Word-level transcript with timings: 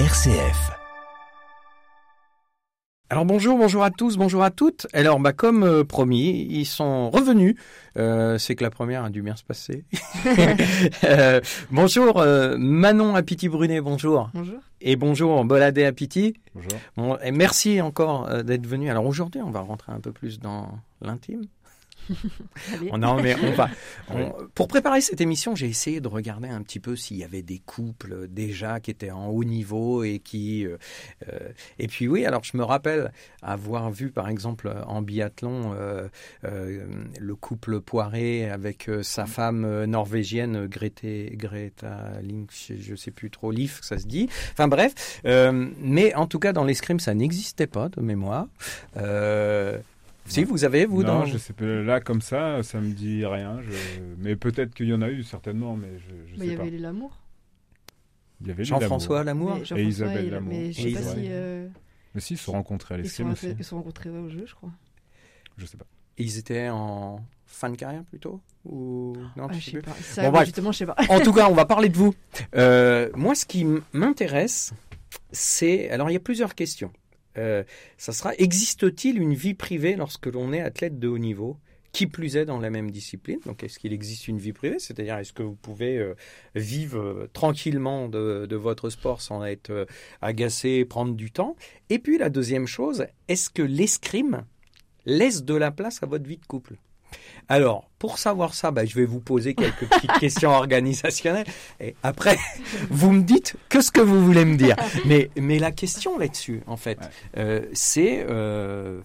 RCF. 0.00 0.72
Alors 3.10 3.24
bonjour, 3.24 3.56
bonjour 3.56 3.84
à 3.84 3.92
tous, 3.92 4.16
bonjour 4.16 4.42
à 4.42 4.50
toutes. 4.50 4.88
Alors 4.92 5.20
bah 5.20 5.32
comme 5.32 5.62
euh, 5.62 5.84
promis, 5.84 6.48
ils 6.50 6.64
sont 6.64 7.10
revenus. 7.10 7.54
Euh, 7.96 8.36
c'est 8.36 8.56
que 8.56 8.64
la 8.64 8.70
première 8.70 9.04
a 9.04 9.10
dû 9.10 9.22
bien 9.22 9.36
se 9.36 9.44
passer. 9.44 9.84
Euh, 11.04 11.40
bonjour 11.70 12.20
euh, 12.20 12.56
Manon 12.58 13.14
Apiti 13.14 13.48
Brunet, 13.48 13.80
bonjour. 13.80 14.30
Bonjour. 14.34 14.58
Et 14.80 14.96
bonjour 14.96 15.44
Boladé 15.44 15.84
Apiti. 15.84 16.34
Bonjour. 16.56 16.80
Bon, 16.96 17.16
et 17.22 17.30
merci 17.30 17.80
encore 17.80 18.28
euh, 18.28 18.42
d'être 18.42 18.66
venu. 18.66 18.90
Alors 18.90 19.06
aujourd'hui, 19.06 19.42
on 19.42 19.50
va 19.50 19.60
rentrer 19.60 19.92
un 19.92 20.00
peu 20.00 20.10
plus 20.10 20.40
dans 20.40 20.76
l'intime. 21.02 21.42
Oh 22.92 22.98
non, 22.98 23.20
mais 23.22 23.34
on 23.42 23.52
va. 23.52 23.68
on- 24.10 24.32
pour 24.54 24.68
préparer 24.68 25.00
cette 25.00 25.20
émission, 25.20 25.54
j'ai 25.54 25.66
essayé 25.68 26.00
de 26.00 26.08
regarder 26.08 26.48
un 26.48 26.62
petit 26.62 26.80
peu 26.80 26.96
s'il 26.96 27.16
y 27.16 27.24
avait 27.24 27.42
des 27.42 27.58
couples 27.64 28.28
déjà 28.28 28.80
qui 28.80 28.90
étaient 28.90 29.10
en 29.10 29.28
haut 29.28 29.44
niveau 29.44 30.04
et 30.04 30.18
qui. 30.18 30.66
euh, 30.66 30.76
euh, 31.28 31.38
et 31.78 31.86
puis 31.88 32.08
oui, 32.08 32.24
alors 32.26 32.44
je 32.44 32.56
me 32.56 32.62
rappelle 32.64 33.12
avoir 33.42 33.90
vu 33.90 34.10
par 34.10 34.28
exemple 34.28 34.72
en 34.86 35.02
biathlon 35.02 35.72
euh, 35.74 36.08
euh, 36.44 36.84
le 37.18 37.34
couple 37.34 37.80
Poiré 37.80 38.48
avec 38.50 38.90
sa 39.02 39.26
femme 39.26 39.64
euh, 39.64 39.86
norvégienne 39.86 40.66
Grete, 40.66 41.04
Greta 41.32 42.20
Link, 42.22 42.50
je, 42.52 42.74
je 42.78 42.94
sais 42.94 43.10
plus 43.10 43.30
trop, 43.30 43.50
Leaf, 43.50 43.80
ça 43.82 43.98
se 43.98 44.06
dit. 44.06 44.28
Enfin 44.52 44.68
bref, 44.68 45.20
mais 45.24 46.14
en 46.14 46.26
tout 46.26 46.38
cas 46.38 46.52
dans 46.52 46.64
l'escrime 46.64 47.00
ça 47.00 47.14
n'existait 47.14 47.66
pas 47.66 47.88
de 47.88 48.00
mémoire. 48.00 48.46
Si 50.26 50.44
vous 50.44 50.64
avez 50.64 50.86
vous 50.86 51.02
non, 51.02 51.20
dans 51.20 51.24
je 51.26 51.36
sais 51.38 51.52
pas. 51.52 51.64
Là, 51.64 52.00
comme 52.00 52.20
ça, 52.22 52.62
ça 52.62 52.80
me 52.80 52.92
dit 52.92 53.24
rien. 53.26 53.60
je- 53.62 54.00
Mais 54.18 54.36
peut-être 54.36 54.72
qu'il 54.74 54.88
y 54.88 54.94
en 54.94 55.02
a 55.02 55.10
eu, 55.10 55.22
certainement, 55.22 55.76
mais 55.76 55.98
je, 55.98 56.14
je 56.32 56.38
sais 56.40 56.46
il 56.46 56.52
y 56.52 56.56
pas. 56.56 56.62
avait 56.62 56.70
l'amour. 56.78 57.18
Il 58.40 58.48
y 58.48 58.50
avait 58.50 58.64
Jean-François 58.64 59.22
l'amour. 59.24 59.50
Mais 59.54 59.64
Jean-François, 59.64 59.80
Isabelle 59.80 60.30
Lamour. 60.30 60.52
Mais 60.52 60.72
je 60.72 60.88
Et 60.88 60.94
sais 60.94 61.00
pas 61.02 61.12
si. 61.14 61.26
euh, 61.28 61.68
Mais 62.14 62.20
si, 62.20 62.34
ils 62.34 62.36
se 62.38 62.44
sont 62.44 62.52
rencontrés 62.52 62.94
à 62.94 62.98
l'escrime 62.98 63.30
aussi. 63.32 63.54
ils 63.58 63.64
sont 63.64 63.76
rencontrés 63.76 64.10
au 64.10 64.28
jeu, 64.28 64.44
je 64.46 64.54
crois. 64.54 64.70
Je 65.56 65.66
sais 65.66 65.76
pas. 65.76 65.86
Ils 66.18 66.38
étaient 66.38 66.68
en 66.68 67.20
fin 67.46 67.70
de 67.70 67.76
carrière 67.76 68.04
plutôt 68.04 68.40
ou 68.64 69.14
non 69.36 69.46
Ah, 69.48 69.52
tu 69.54 69.60
je 69.60 69.64
sais 69.64 69.70
sais 69.72 69.76
plus 69.78 69.82
pas. 69.90 69.96
Ça, 70.00 70.22
Bon, 70.22 70.30
bref. 70.30 70.44
justement, 70.46 70.72
je 70.72 70.78
sais 70.78 70.86
pas. 70.86 70.96
En 71.08 71.20
tout 71.20 71.32
cas, 71.32 71.48
on 71.48 71.54
va 71.54 71.64
parler 71.66 71.88
de 71.88 71.96
vous. 71.96 72.14
Euh, 72.56 73.10
moi, 73.14 73.34
ce 73.34 73.44
qui 73.46 73.66
m'intéresse, 73.92 74.72
c'est 75.32 75.90
alors 75.90 76.08
il 76.10 76.14
y 76.14 76.16
a 76.16 76.20
plusieurs 76.20 76.54
questions. 76.54 76.92
Euh, 77.38 77.64
ça 77.96 78.12
sera 78.12 78.34
existe-t-il 78.36 79.20
une 79.20 79.34
vie 79.34 79.54
privée 79.54 79.96
lorsque 79.96 80.26
l'on 80.26 80.52
est 80.52 80.60
athlète 80.60 80.98
de 80.98 81.08
haut 81.08 81.18
niveau? 81.18 81.58
Qui 81.92 82.08
plus 82.08 82.36
est 82.36 82.44
dans 82.44 82.58
la 82.58 82.70
même 82.70 82.90
discipline? 82.90 83.38
Donc, 83.46 83.62
est-ce 83.62 83.78
qu'il 83.78 83.92
existe 83.92 84.26
une 84.26 84.38
vie 84.38 84.52
privée? 84.52 84.80
C'est-à-dire, 84.80 85.16
est-ce 85.18 85.32
que 85.32 85.44
vous 85.44 85.54
pouvez 85.54 85.96
euh, 85.96 86.14
vivre 86.56 86.98
euh, 86.98 87.30
tranquillement 87.32 88.08
de, 88.08 88.56
votre 88.56 88.90
sport 88.90 89.20
sans 89.20 89.44
être 89.44 89.86
agacé, 90.20 90.84
prendre 90.84 91.14
du 91.14 91.30
temps? 91.30 91.54
Et 91.90 92.00
puis, 92.00 92.18
la 92.18 92.30
deuxième 92.30 92.66
chose, 92.66 93.06
est-ce 93.28 93.48
que 93.48 93.62
l'escrime 93.62 94.44
laisse 95.06 95.44
de 95.44 95.54
la 95.54 95.70
place 95.70 96.02
à 96.02 96.06
votre 96.06 96.26
vie 96.26 96.38
de 96.38 96.46
couple? 96.46 96.74
Alors, 97.48 97.88
pour 97.98 98.18
savoir 98.18 98.54
ça, 98.54 98.70
bah, 98.70 98.84
je 98.84 98.94
vais 98.94 99.04
vous 99.04 99.20
poser 99.20 99.54
quelques 99.54 99.88
petites 99.88 100.12
questions 100.20 100.50
organisationnelles. 100.50 101.46
Et 101.80 101.94
après, 102.02 102.38
vous 102.90 103.12
me 103.12 103.22
dites 103.22 103.56
que 103.68 103.80
ce 103.80 103.90
que 103.90 104.00
vous 104.00 104.24
voulez 104.24 104.44
me 104.44 104.56
dire. 104.56 104.76
Mais, 105.04 105.30
mais 105.36 105.58
la 105.58 105.70
question 105.72 106.18
là-dessus, 106.18 106.62
en 106.66 106.76
fait, 106.76 106.98
Ouais. 107.00 107.06
euh, 107.38 107.66
c'est 107.72 108.24
euh, 108.28 109.00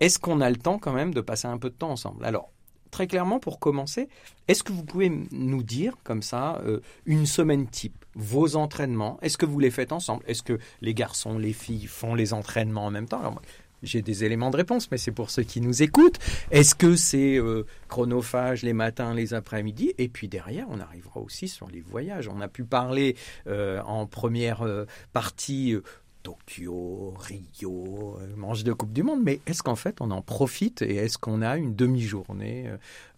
est-ce 0.00 0.18
qu'on 0.18 0.40
a 0.40 0.48
le 0.50 0.56
temps 0.56 0.78
quand 0.78 0.92
même 0.92 1.12
de 1.12 1.20
passer 1.20 1.46
un 1.48 1.58
peu 1.58 1.70
de 1.70 1.74
temps 1.74 1.90
ensemble? 1.90 2.24
Alors, 2.24 2.50
très 2.90 3.06
clairement, 3.06 3.40
pour 3.40 3.58
commencer, 3.58 4.08
est-ce 4.46 4.62
que 4.62 4.72
vous 4.72 4.84
pouvez 4.84 5.10
nous 5.32 5.62
dire 5.62 5.94
comme 6.04 6.22
ça 6.22 6.60
euh, 6.64 6.80
une 7.04 7.26
semaine 7.26 7.66
type, 7.66 8.04
vos 8.14 8.56
entraînements? 8.56 9.18
Est-ce 9.22 9.36
que 9.36 9.46
vous 9.46 9.58
les 9.58 9.70
faites 9.70 9.92
ensemble? 9.92 10.22
Est-ce 10.26 10.42
que 10.42 10.58
les 10.80 10.94
garçons, 10.94 11.36
les 11.38 11.52
filles 11.52 11.86
font 11.86 12.14
les 12.14 12.32
entraînements 12.32 12.86
en 12.86 12.90
même 12.90 13.08
temps? 13.08 13.20
Alors, 13.20 13.40
j'ai 13.82 14.02
des 14.02 14.24
éléments 14.24 14.50
de 14.50 14.56
réponse, 14.56 14.90
mais 14.90 14.98
c'est 14.98 15.12
pour 15.12 15.30
ceux 15.30 15.42
qui 15.42 15.60
nous 15.60 15.82
écoutent. 15.82 16.18
Est-ce 16.50 16.74
que 16.74 16.96
c'est 16.96 17.36
euh, 17.38 17.64
chronophage 17.88 18.62
les 18.62 18.72
matins, 18.72 19.14
les 19.14 19.34
après-midi? 19.34 19.92
Et 19.98 20.08
puis 20.08 20.28
derrière, 20.28 20.66
on 20.70 20.80
arrivera 20.80 21.20
aussi 21.20 21.48
sur 21.48 21.68
les 21.68 21.80
voyages. 21.80 22.28
On 22.28 22.40
a 22.40 22.48
pu 22.48 22.64
parler 22.64 23.16
euh, 23.46 23.80
en 23.82 24.06
première 24.06 24.62
euh, 24.62 24.84
partie 25.12 25.76
Tokyo, 26.24 27.14
Rio, 27.18 28.18
manche 28.36 28.64
de 28.64 28.72
Coupe 28.72 28.92
du 28.92 29.02
Monde, 29.02 29.20
mais 29.24 29.40
est-ce 29.46 29.62
qu'en 29.62 29.76
fait 29.76 29.96
on 30.00 30.10
en 30.10 30.20
profite 30.20 30.82
et 30.82 30.96
est-ce 30.96 31.16
qu'on 31.16 31.40
a 31.42 31.56
une 31.56 31.74
demi-journée 31.74 32.66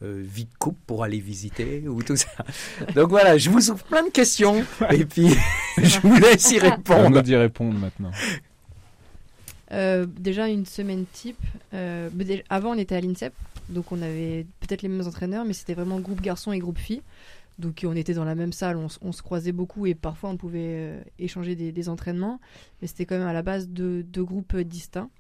euh, 0.03 0.23
vie 0.25 0.45
de 0.45 0.55
coupe 0.59 0.79
pour 0.87 1.03
aller 1.03 1.19
visiter 1.19 1.89
ou 1.89 2.03
tout 2.03 2.15
ça? 2.17 2.29
Donc 2.95 3.09
voilà, 3.09 3.37
je 3.39 3.51
vous 3.51 3.71
ouvre 3.71 3.83
plein 3.85 4.05
de 4.05 4.11
questions 4.11 4.65
et 4.93 5.05
puis 5.07 5.29
je 5.83 5.99
vous 6.01 6.15
laisse 6.21 6.53
y 6.53 6.59
On 6.59 6.71
répondre. 6.71 7.11
nous 7.11 7.23
d'y 7.23 7.35
répondre 7.37 7.79
maintenant. 7.79 8.11
Euh, 9.73 10.07
déjà, 10.07 10.49
une 10.49 10.67
semaine 10.67 11.07
type. 11.13 11.41
euh, 11.75 12.11
avant, 12.49 12.71
on 12.71 12.79
était 12.79 12.97
à 12.97 13.01
l'INSEP. 13.01 13.33
Donc, 13.69 13.93
on 13.93 14.03
avait 14.03 14.47
peut-être 14.61 14.83
les 14.83 14.89
mêmes 14.89 15.07
entraîneurs, 15.07 15.45
mais 15.45 15.53
c'était 15.53 15.75
vraiment 15.75 16.01
groupe 16.01 16.21
garçons 16.21 16.53
et 16.53 16.59
groupe 16.59 16.79
filles. 16.79 17.03
Donc, 17.59 17.85
on 17.85 17.95
était 17.95 18.15
dans 18.15 18.25
la 18.25 18.35
même 18.35 18.53
salle, 18.53 18.77
on 18.77 19.13
se 19.13 19.23
croisait 19.23 19.53
beaucoup 19.53 19.87
et 19.87 19.95
parfois 19.95 20.31
on 20.31 20.37
pouvait 20.39 20.61
euh, 20.61 21.03
échanger 21.19 21.55
des, 21.55 21.73
des 21.73 21.89
entraînements. 21.89 22.41
Mais 22.81 22.89
c'était 22.89 23.05
quand 23.05 23.19
même 23.19 23.29
à 23.29 23.35
la 23.35 23.43
base 23.43 23.69
de 23.69 24.03
deux 24.03 24.25
groupes 24.25 24.57
distincts. 24.57 25.11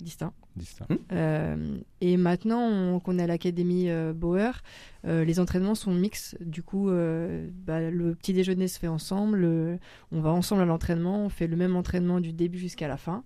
Distincts. 0.00 0.34
Distinct. 0.58 0.88
Euh, 1.12 1.78
et 2.00 2.16
maintenant 2.16 2.60
on- 2.60 3.00
qu'on 3.00 3.18
est 3.18 3.22
à 3.22 3.26
l'académie 3.26 3.88
euh, 3.88 4.12
Bauer, 4.12 4.62
euh, 5.06 5.24
les 5.24 5.40
entraînements 5.40 5.74
sont 5.74 5.94
mixtes. 5.94 6.36
Du 6.42 6.62
coup, 6.62 6.90
euh, 6.90 7.48
bah, 7.66 7.90
le 7.90 8.14
petit 8.14 8.32
déjeuner 8.32 8.68
se 8.68 8.78
fait 8.78 8.88
ensemble, 8.88 9.38
le- 9.38 9.78
on 10.12 10.20
va 10.20 10.30
ensemble 10.30 10.62
à 10.62 10.66
l'entraînement, 10.66 11.24
on 11.24 11.28
fait 11.28 11.46
le 11.46 11.56
même 11.56 11.76
entraînement 11.76 12.20
du 12.20 12.32
début 12.32 12.58
jusqu'à 12.58 12.88
la 12.88 12.96
fin. 12.96 13.24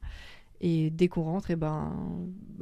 Et 0.61 0.91
dès 0.91 1.09
qu'on 1.09 1.23
rentre, 1.25 1.51
et 1.51 1.57
ben, 1.57 1.93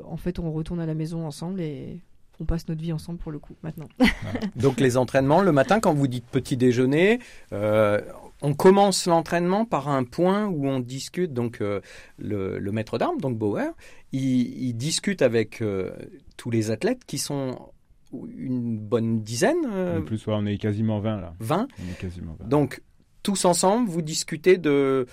en 0.04 0.16
fait, 0.16 0.38
on 0.38 0.50
retourne 0.52 0.80
à 0.80 0.86
la 0.86 0.94
maison 0.94 1.26
ensemble 1.26 1.60
et 1.60 2.00
on 2.40 2.44
passe 2.44 2.68
notre 2.68 2.80
vie 2.80 2.92
ensemble 2.92 3.18
pour 3.18 3.32
le 3.32 3.38
coup 3.38 3.54
maintenant. 3.62 3.88
Donc 4.56 4.80
les 4.80 4.96
entraînements, 4.96 5.42
le 5.42 5.52
matin 5.52 5.80
quand 5.80 5.94
vous 5.94 6.08
dites 6.08 6.26
petit 6.26 6.56
déjeuner, 6.56 7.18
euh, 7.52 8.00
on 8.42 8.54
commence 8.54 9.06
l'entraînement 9.06 9.64
par 9.64 9.88
un 9.88 10.04
point 10.04 10.46
où 10.46 10.66
on 10.66 10.80
discute, 10.80 11.32
donc 11.32 11.60
euh, 11.60 11.80
le, 12.18 12.58
le 12.58 12.72
maître 12.72 12.96
d'armes, 12.98 13.20
donc 13.20 13.36
Bauer, 13.36 13.70
il, 14.12 14.22
il 14.68 14.74
discute 14.74 15.22
avec 15.22 15.60
euh, 15.60 15.92
tous 16.36 16.50
les 16.50 16.70
athlètes 16.70 17.04
qui 17.04 17.18
sont 17.18 17.70
une 18.12 18.78
bonne 18.78 19.22
dizaine, 19.22 19.58
euh, 19.70 20.00
En 20.00 20.02
plus, 20.02 20.26
ouais, 20.26 20.34
on 20.36 20.46
est 20.46 20.58
quasiment 20.58 21.00
20 21.00 21.20
là. 21.20 21.34
20. 21.40 21.68
On 21.78 21.90
est 21.90 21.98
quasiment 21.98 22.36
20. 22.40 22.48
Donc 22.48 22.82
tous 23.22 23.44
ensemble, 23.44 23.88
vous 23.88 24.02
discutez 24.02 24.56
de 24.56 25.06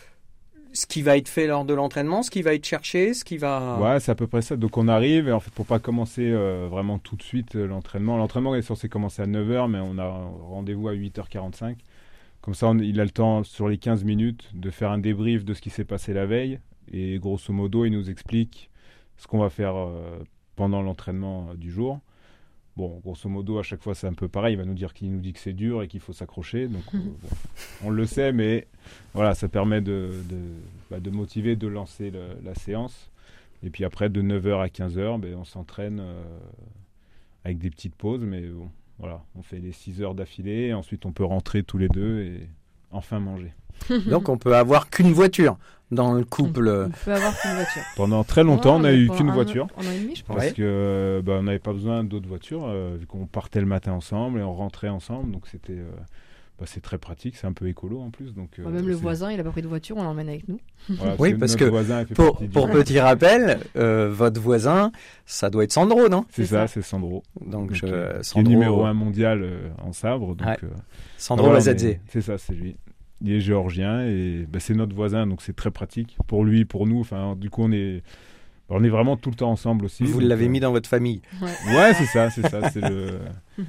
ce 0.73 0.85
qui 0.85 1.01
va 1.01 1.17
être 1.17 1.27
fait 1.29 1.47
lors 1.47 1.65
de 1.65 1.73
l'entraînement, 1.73 2.21
ce 2.23 2.29
qui 2.31 2.41
va 2.41 2.53
être 2.53 2.65
cherché, 2.65 3.13
ce 3.13 3.23
qui 3.25 3.37
va... 3.37 3.79
Ouais, 3.81 3.99
c'est 3.99 4.11
à 4.11 4.15
peu 4.15 4.27
près 4.27 4.41
ça. 4.41 4.55
Donc 4.55 4.77
on 4.77 4.87
arrive, 4.87 5.27
et 5.27 5.31
en 5.31 5.39
fait, 5.39 5.51
pour 5.51 5.65
pas 5.65 5.79
commencer 5.79 6.29
euh, 6.31 6.67
vraiment 6.69 6.99
tout 6.99 7.15
de 7.15 7.23
suite 7.23 7.55
euh, 7.55 7.65
l'entraînement, 7.67 8.17
l'entraînement 8.17 8.55
est 8.55 8.61
censé 8.61 8.89
commencer 8.89 9.21
à 9.21 9.25
9h, 9.27 9.69
mais 9.69 9.79
on 9.79 9.97
a 9.97 10.07
rendez-vous 10.49 10.87
à 10.89 10.93
8h45. 10.93 11.75
Comme 12.41 12.53
ça, 12.53 12.67
on- 12.67 12.77
il 12.79 12.99
a 12.99 13.03
le 13.03 13.09
temps, 13.11 13.43
sur 13.43 13.67
les 13.67 13.77
15 13.77 14.03
minutes, 14.03 14.49
de 14.53 14.69
faire 14.69 14.91
un 14.91 14.99
débrief 14.99 15.43
de 15.45 15.53
ce 15.53 15.61
qui 15.61 15.69
s'est 15.69 15.85
passé 15.85 16.13
la 16.13 16.25
veille. 16.25 16.59
Et 16.91 17.17
grosso 17.19 17.51
modo, 17.51 17.83
il 17.85 17.91
nous 17.91 18.09
explique 18.09 18.69
ce 19.17 19.27
qu'on 19.27 19.39
va 19.39 19.49
faire 19.49 19.75
euh, 19.75 20.19
pendant 20.55 20.81
l'entraînement 20.81 21.53
du 21.55 21.71
jour. 21.71 21.99
Bon, 22.77 22.99
grosso 23.03 23.27
modo, 23.27 23.57
à 23.57 23.63
chaque 23.63 23.81
fois, 23.81 23.95
c'est 23.95 24.05
un 24.05 24.13
peu 24.13 24.27
pareil. 24.27 24.53
Il 24.53 24.57
va 24.57 24.63
nous 24.65 24.75
dire 24.75 24.93
qu'il 24.93 25.11
nous 25.11 25.19
dit 25.19 25.33
que 25.33 25.39
c'est 25.39 25.51
dur 25.53 25.81
et 25.81 25.87
qu'il 25.87 25.99
faut 25.99 26.13
s'accrocher. 26.13 26.67
Donc, 26.67 26.83
euh, 26.93 26.97
bon, 27.81 27.87
on 27.87 27.89
le 27.89 28.05
sait, 28.05 28.31
mais 28.31 28.67
voilà, 29.15 29.33
ça 29.33 29.47
permet 29.47 29.81
de, 29.81 30.11
de, 30.29 30.37
bah, 30.91 30.99
de 30.99 31.09
motiver, 31.09 31.55
de 31.55 31.67
lancer 31.67 32.11
le- 32.11 32.37
la 32.45 32.53
séance. 32.53 33.09
Et 33.63 33.71
puis 33.71 33.83
après, 33.83 34.09
de 34.09 34.21
9h 34.21 34.61
à 34.61 34.67
15h, 34.67 35.19
ben, 35.19 35.33
on 35.35 35.43
s'entraîne 35.43 35.99
euh, 35.99 36.21
avec 37.43 37.57
des 37.57 37.71
petites 37.71 37.95
pauses. 37.95 38.21
Mais 38.21 38.41
bon, 38.41 38.69
voilà, 38.99 39.23
on 39.35 39.41
fait 39.41 39.57
les 39.59 39.71
6 39.71 40.03
heures 40.03 40.13
d'affilée. 40.13 40.71
Ensuite, 40.73 41.07
on 41.07 41.11
peut 41.11 41.25
rentrer 41.25 41.63
tous 41.63 41.79
les 41.79 41.89
deux 41.89 42.19
et 42.21 42.47
enfin 42.91 43.19
manger. 43.19 43.53
Donc 44.09 44.29
on 44.29 44.37
peut 44.37 44.55
avoir 44.55 44.89
qu'une 44.91 45.11
voiture 45.13 45.57
dans 45.91 46.13
le 46.13 46.23
couple. 46.25 46.67
On 46.87 46.89
peut 47.05 47.13
avoir 47.13 47.39
qu'une 47.39 47.53
voiture. 47.53 47.81
Pendant 47.95 48.23
très 48.23 48.43
longtemps, 48.43 48.75
on 48.77 48.79
n'a 48.79 48.93
eu 48.93 49.07
qu'une 49.09 49.29
un- 49.29 49.33
voiture. 49.33 49.67
Un 49.77 49.87
an 49.87 49.91
et 49.91 49.99
demi, 49.99 50.15
je 50.15 50.23
pense. 50.23 50.35
Parce 50.37 50.51
que 50.53 50.61
euh, 50.63 51.21
bah, 51.21 51.37
on 51.39 51.43
n'avait 51.43 51.59
pas 51.59 51.73
besoin 51.73 52.03
d'autres 52.03 52.27
voitures, 52.27 52.65
euh, 52.67 52.97
vu 52.99 53.05
qu'on 53.05 53.25
partait 53.25 53.59
le 53.61 53.65
matin 53.67 53.93
ensemble 53.93 54.39
et 54.39 54.43
on 54.43 54.53
rentrait 54.53 54.89
ensemble. 54.89 55.31
Donc 55.31 55.47
c'était 55.51 55.73
euh, 55.73 55.85
bah, 56.59 56.65
c'est 56.67 56.81
très 56.81 56.97
pratique, 56.97 57.35
c'est 57.35 57.45
un 57.45 57.53
peu 57.53 57.67
écolo 57.67 58.01
en 58.01 58.09
plus. 58.09 58.33
Donc, 58.33 58.49
euh, 58.57 58.63
Bah, 58.63 58.71
même 58.71 58.87
le 58.87 58.95
voisin, 58.95 59.31
il 59.31 59.39
a 59.39 59.43
pas 59.43 59.51
pris 59.51 59.61
de 59.61 59.67
voiture, 59.67 59.95
on 59.97 60.03
l'emmène 60.03 60.27
avec 60.27 60.47
nous. 60.47 60.59
voilà, 60.89 61.15
Oui, 61.19 61.35
parce 61.35 61.55
que 61.55 61.65
Pour, 62.15 62.39
petit 62.69 62.99
rappel, 62.99 63.59
euh, 63.75 64.09
votre 64.11 64.41
voisin, 64.41 64.91
ça 65.27 65.51
doit 65.51 65.65
être 65.65 65.71
Sandro, 65.71 66.09
non? 66.09 66.25
C'est 66.31 66.45
ça, 66.47 66.65
ça. 66.65 66.67
c'est 66.67 66.81
Sandro. 66.81 67.21
Donc, 67.41 67.51
Donc, 67.69 67.73
je, 67.75 67.85
euh, 67.85 68.13
qui 68.13 68.19
est 68.19 68.23
Sandro, 68.23 68.49
numéro 68.51 68.85
un 68.85 68.93
mondial 68.95 69.43
euh, 69.43 69.69
en 69.83 69.93
sabre. 69.93 70.35
Donc, 70.35 70.47
Ouais. 70.47 70.57
euh, 70.63 70.67
Sandro 71.19 71.45
voilà, 71.45 71.59
Lazadze. 71.59 71.83
mais 71.85 71.99
C'est 72.09 72.21
ça, 72.21 72.39
c'est 72.39 72.53
lui. 72.53 72.75
Il 73.21 73.31
est 73.31 73.39
géorgien 73.39 74.01
et 74.05 74.45
bah, 74.47 74.59
c'est 74.59 74.73
notre 74.75 74.95
voisin, 74.95 75.25
donc 75.27 75.41
c'est 75.41 75.55
très 75.55 75.71
pratique 75.71 76.17
pour 76.27 76.43
lui, 76.45 76.65
pour 76.65 76.85
nous. 76.85 76.99
Enfin, 76.99 77.35
du 77.35 77.49
coup, 77.49 77.63
on 77.63 77.71
est, 77.71 78.03
on 78.69 78.83
est 78.83 78.89
vraiment 78.89 79.17
tout 79.17 79.29
le 79.31 79.35
temps 79.35 79.49
ensemble 79.51 79.85
aussi. 79.85 80.03
Vous 80.03 80.19
l'avez 80.19 80.45
euh, 80.45 80.49
mis 80.49 80.59
dans 80.59 80.71
votre 80.71 80.87
famille. 80.89 81.21
Ouais, 81.41 81.93
c'est 81.95 82.05
ça, 82.05 82.29
c'est 82.29 82.47
ça, 82.47 82.69
c'est 82.69 82.87
le. 82.87 83.19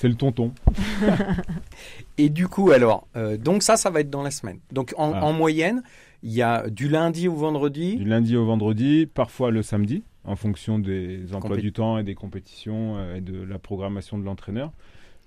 C'est 0.00 0.06
le 0.06 0.14
tonton. 0.14 0.52
Et 2.18 2.28
du 2.28 2.46
coup, 2.48 2.70
alors, 2.70 3.08
euh, 3.16 3.36
donc 3.36 3.64
ça, 3.64 3.76
ça 3.76 3.90
va 3.90 3.98
être 4.00 4.10
dans 4.10 4.22
la 4.22 4.30
semaine. 4.30 4.58
Donc 4.72 4.94
en, 4.96 5.12
Ah. 5.12 5.24
en 5.24 5.32
moyenne, 5.32 5.82
il 6.22 6.32
y 6.32 6.40
a 6.42 6.68
du 6.70 6.88
lundi 6.88 7.26
au 7.26 7.34
vendredi. 7.34 7.96
Du 7.96 8.04
lundi 8.04 8.36
au 8.36 8.44
vendredi, 8.44 9.06
parfois 9.12 9.50
le 9.50 9.62
samedi, 9.62 10.04
en 10.24 10.36
fonction 10.36 10.78
des 10.78 11.34
emplois 11.34 11.56
Compé- 11.56 11.60
du 11.62 11.72
temps 11.72 11.98
et 11.98 12.04
des 12.04 12.14
compétitions 12.14 12.96
euh, 12.98 13.16
et 13.16 13.20
de 13.20 13.42
la 13.42 13.58
programmation 13.58 14.18
de 14.18 14.24
l'entraîneur. 14.24 14.70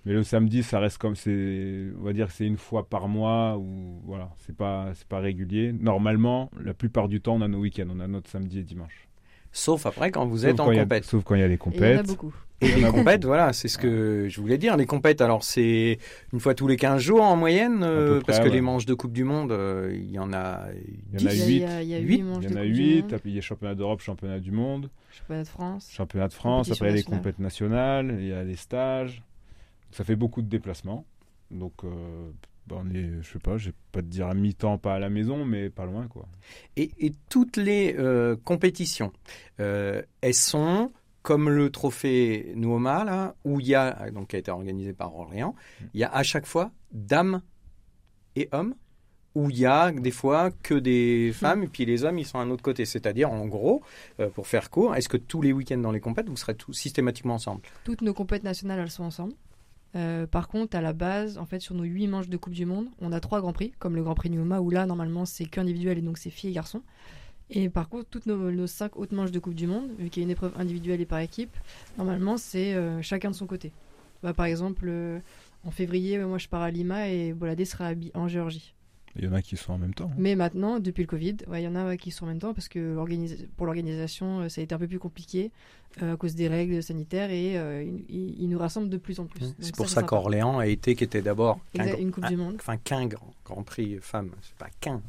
Mais 0.06 0.13
le 0.13 0.24
samedi, 0.24 0.63
ça 0.63 0.80
reste 0.80 0.98
comme 0.98 1.15
c'est, 1.15 1.88
on 2.00 2.03
va 2.03 2.13
dire 2.13 2.27
que 2.27 2.33
c'est 2.33 2.45
une 2.48 2.57
fois 2.57 2.88
par 2.89 3.07
mois 3.07 3.57
ou 3.57 4.01
voilà, 4.06 4.30
c'est 4.39 4.56
pas 4.56 4.89
c'est 4.95 5.07
pas 5.07 5.19
régulier. 5.19 5.71
Normalement, 5.74 6.50
la 6.63 6.74
plupart 6.74 7.07
du 7.07 7.21
temps, 7.21 7.36
on 7.36 7.42
a 7.42 7.48
nos 7.48 7.59
week-ends, 7.59 7.88
on 7.95 8.00
a 8.00 8.07
notre 8.07 8.30
samedi 8.30 8.59
et 8.59 8.63
dimanche. 8.63 9.07
Sauf 9.51 9.86
après 9.86 10.12
quand 10.12 10.25
vous 10.25 10.39
Sauf 10.39 10.50
êtes 10.50 10.59
en 10.59 10.65
quand 10.65 10.74
compète. 10.75 11.03
Sauf 11.03 11.24
quand 11.24 11.36
il 11.36 11.42
y 11.42 11.44
a 11.44 11.48
les 11.48 11.53
Et 11.56 11.57
il 11.57 11.57
y 11.57 11.68
en 11.68 11.71
a 11.71 11.98
compètes. 11.98 12.07
beaucoup. 12.07 12.33
Et 12.62 12.68
les 12.75 12.83
compètes, 12.89 13.25
voilà, 13.25 13.53
c'est 13.53 13.68
ce 13.68 13.77
que 13.80 14.27
je 14.30 14.39
voulais 14.39 14.59
dire. 14.59 14.77
Les 14.77 14.86
compètes, 14.86 15.19
alors 15.21 15.44
c'est 15.44 15.98
une 16.31 16.39
fois 16.39 16.53
tous 16.53 16.68
les 16.68 16.77
15 16.77 17.01
jours 17.01 17.24
en 17.24 17.36
moyenne, 17.36 17.81
euh, 17.81 18.18
près, 18.19 18.25
parce 18.27 18.39
que 18.39 18.45
ouais. 18.45 18.51
les 18.51 18.62
manches 18.62 18.86
de 18.86 18.94
Coupe 18.94 19.13
du 19.13 19.24
Monde, 19.24 19.51
euh, 19.51 19.92
il 19.95 20.12
y 20.12 20.19
en 20.19 20.31
a 20.31 20.68
Il 21.13 21.21
y 21.21 21.24
en 21.24 21.27
a 21.27 21.31
10. 21.31 21.36
Il 21.36 21.38
y 21.38 21.42
a- 21.42 21.45
huit. 21.45 21.56
il 21.56 21.59
y 21.62 21.65
a, 21.65 21.81
il 21.83 21.89
y 21.89 21.95
a 21.95 21.98
Huit. 22.00 22.06
huit 22.18 22.21
manches 22.24 22.44
Il 22.44 22.50
y 22.51 22.53
en 22.53 22.57
a 22.57 22.62
Coupe 22.62 22.71
du 22.71 22.80
8, 22.83 23.01
Monde, 23.01 23.13
après 23.13 23.30
il 23.30 23.36
y 23.36 23.38
a 23.38 23.42
championnat 23.42 23.75
d'Europe, 23.75 24.01
championnat 24.01 24.39
du 24.39 24.51
monde, 24.51 24.89
championnat 25.12 25.44
de 25.44 25.48
France. 25.48 25.89
championnat 25.92 26.27
de 26.27 26.33
France, 26.33 26.71
après 26.71 26.86
il 26.86 26.89
y 26.89 26.94
a 26.94 26.95
les 26.98 27.03
compètes 27.03 27.39
nationales, 27.39 28.15
il 28.19 28.27
y 28.27 28.33
a 28.33 28.44
les 28.44 28.56
stages. 28.56 29.24
Ça 29.91 30.03
fait 30.03 30.15
beaucoup 30.15 30.41
de 30.41 30.47
déplacements. 30.47 31.05
Donc 31.49 31.83
euh, 31.83 32.31
bah, 32.67 32.77
on 32.79 32.89
est, 32.89 33.21
je 33.21 33.33
sais 33.33 33.39
pas, 33.39 33.57
je 33.57 33.69
vais 33.69 33.75
pas 33.91 34.01
te 34.01 34.07
dire 34.07 34.27
à 34.27 34.33
mi-temps, 34.33 34.77
pas 34.77 34.95
à 34.95 34.99
la 34.99 35.09
maison, 35.09 35.45
mais 35.45 35.69
pas 35.69 35.85
loin 35.85 36.07
quoi. 36.07 36.27
Et, 36.75 36.91
et 36.99 37.11
toutes 37.29 37.57
les 37.57 37.95
euh, 37.97 38.35
compétitions, 38.43 39.11
euh, 39.59 40.01
elles 40.21 40.33
sont 40.33 40.91
comme 41.21 41.49
le 41.49 41.69
trophée 41.69 42.53
Nuoma, 42.55 43.03
là, 43.03 43.35
où 43.45 43.59
il 43.59 43.67
y 43.67 43.75
a, 43.75 44.09
donc 44.11 44.29
qui 44.29 44.38
a 44.38 44.39
été 44.39 44.49
organisé 44.49 44.93
par 44.93 45.15
Orléans, 45.15 45.55
il 45.93 45.99
y 45.99 46.03
a 46.03 46.11
à 46.11 46.23
chaque 46.23 46.47
fois 46.47 46.71
dames 46.91 47.41
et 48.35 48.49
hommes, 48.51 48.73
où 49.35 49.49
il 49.49 49.59
y 49.59 49.65
a 49.65 49.91
des 49.91 50.11
fois 50.11 50.51
que 50.63 50.73
des 50.73 51.31
femmes, 51.33 51.63
et 51.63 51.67
puis 51.67 51.85
les 51.85 52.03
hommes, 52.03 52.17
ils 52.17 52.25
sont 52.25 52.39
à 52.39 52.41
un 52.41 52.49
autre 52.49 52.63
côté. 52.63 52.85
C'est-à-dire, 52.85 53.31
en 53.31 53.45
gros, 53.45 53.81
euh, 54.19 54.29
pour 54.29 54.47
faire 54.47 54.69
court, 54.69 54.95
est-ce 54.95 55.07
que 55.07 55.17
tous 55.17 55.41
les 55.41 55.53
week-ends 55.53 55.77
dans 55.77 55.91
les 55.91 55.99
compètes, 55.99 56.27
vous 56.27 56.35
serez 56.35 56.55
tous 56.55 56.73
systématiquement 56.73 57.35
ensemble? 57.35 57.61
Toutes 57.83 58.01
nos 58.01 58.13
compètes 58.13 58.43
nationales, 58.43 58.79
elles 58.79 58.91
sont 58.91 59.03
ensemble. 59.03 59.33
Euh, 59.95 60.25
par 60.25 60.47
contre, 60.47 60.77
à 60.77 60.81
la 60.81 60.93
base, 60.93 61.38
en 61.38 61.45
fait, 61.45 61.59
sur 61.59 61.75
nos 61.75 61.83
huit 61.83 62.07
manches 62.07 62.29
de 62.29 62.38
Coupe 62.38 62.53
du 62.53 62.65
Monde, 62.65 62.88
on 63.01 63.11
a 63.11 63.19
trois 63.19 63.41
grands 63.41 63.53
prix, 63.53 63.73
comme 63.79 63.95
le 63.95 64.03
Grand 64.03 64.15
Prix 64.15 64.29
Nioma, 64.29 64.61
où 64.61 64.69
là, 64.69 64.85
normalement, 64.85 65.25
c'est 65.25 65.45
qu'individuel 65.45 65.97
et 65.97 66.01
donc 66.01 66.17
c'est 66.17 66.29
filles 66.29 66.51
et 66.51 66.53
garçons. 66.53 66.81
Et 67.49 67.69
par 67.69 67.89
contre, 67.89 68.07
toutes 68.09 68.25
nos, 68.25 68.51
nos 68.51 68.67
cinq 68.67 68.95
autres 68.95 69.13
manches 69.13 69.31
de 69.31 69.39
Coupe 69.39 69.55
du 69.55 69.67
Monde, 69.67 69.89
vu 69.99 70.09
qu'il 70.09 70.21
y 70.21 70.23
a 70.23 70.25
une 70.25 70.31
épreuve 70.31 70.53
individuelle 70.57 71.01
et 71.01 71.05
par 71.05 71.19
équipe, 71.19 71.55
normalement, 71.97 72.38
c'est 72.38 72.73
euh, 72.73 73.01
chacun 73.01 73.31
de 73.31 73.35
son 73.35 73.45
côté. 73.45 73.73
Bah, 74.23 74.33
par 74.33 74.45
exemple, 74.45 74.85
euh, 74.88 75.19
en 75.65 75.71
février, 75.71 76.17
moi, 76.19 76.38
je 76.38 76.47
pars 76.47 76.61
à 76.61 76.71
Lima 76.71 77.09
et 77.09 77.33
Boladé 77.33 77.65
sera 77.65 77.91
en 78.13 78.27
Géorgie. 78.29 78.73
Il 79.18 79.25
y 79.25 79.28
en 79.28 79.34
a 79.34 79.42
qui 79.42 79.58
sont 79.58 79.74
en 79.74 79.78
même 79.78 79.94
temps. 79.94 80.10
hein. 80.12 80.16
Mais 80.18 80.36
maintenant, 80.36 80.80
depuis 80.80 81.02
le 81.02 81.08
Covid, 81.08 81.38
ouais, 81.48 81.62
il 81.62 81.66
y 81.66 81.68
en 81.68 81.75
a 81.75 81.86
ouais, 81.86 81.98
qui 81.98 82.12
sont 82.12 82.25
en 82.25 82.28
même 82.30 82.40
temps 82.40 82.54
parce 82.54 82.69
que 82.69 82.96
pour 83.58 83.66
l'organisation, 83.66 84.42
euh, 84.42 84.50
ça 84.50 84.62
a 84.62 84.63
été 84.63 84.74
un 84.74 84.78
peu 84.78 84.88
plus 84.88 85.00
compliqué 85.00 85.52
euh, 86.02 86.13
à 86.13 86.18
cause 86.18 86.36
des 86.36 86.48
règles 86.48 86.81
sanitaires 86.81 87.30
et 87.31 87.58
euh, 87.58 87.84
ils 88.10 88.48
nous 88.48 88.58
rassemblent 88.58 88.90
de 88.90 88.98
plus 88.98 89.19
en 89.19 89.25
plus. 89.25 89.42
Donc 89.42 89.56
C'est 89.60 89.75
pour 89.75 89.90
ça 89.90 90.04
qu'Orléans 90.04 90.60
a 90.60 90.68
été, 90.68 90.96
qui 90.96 91.04
était 91.04 91.22
d'abord 91.22 91.60
qu'un 91.74 91.84
Exact, 91.84 91.96
grand- 91.96 92.02
une 92.04 92.12
Coupe 92.12 92.25
du 92.28 92.38
Monde. 92.38 92.56
enfin 92.60 92.78
qu'un 92.78 93.06
grand, 93.08 93.34
grand 93.44 93.63
prix 93.63 93.98
femme. 94.02 94.31
C'est 94.42 94.56
pas 94.56 94.69
qu'un. 94.80 95.02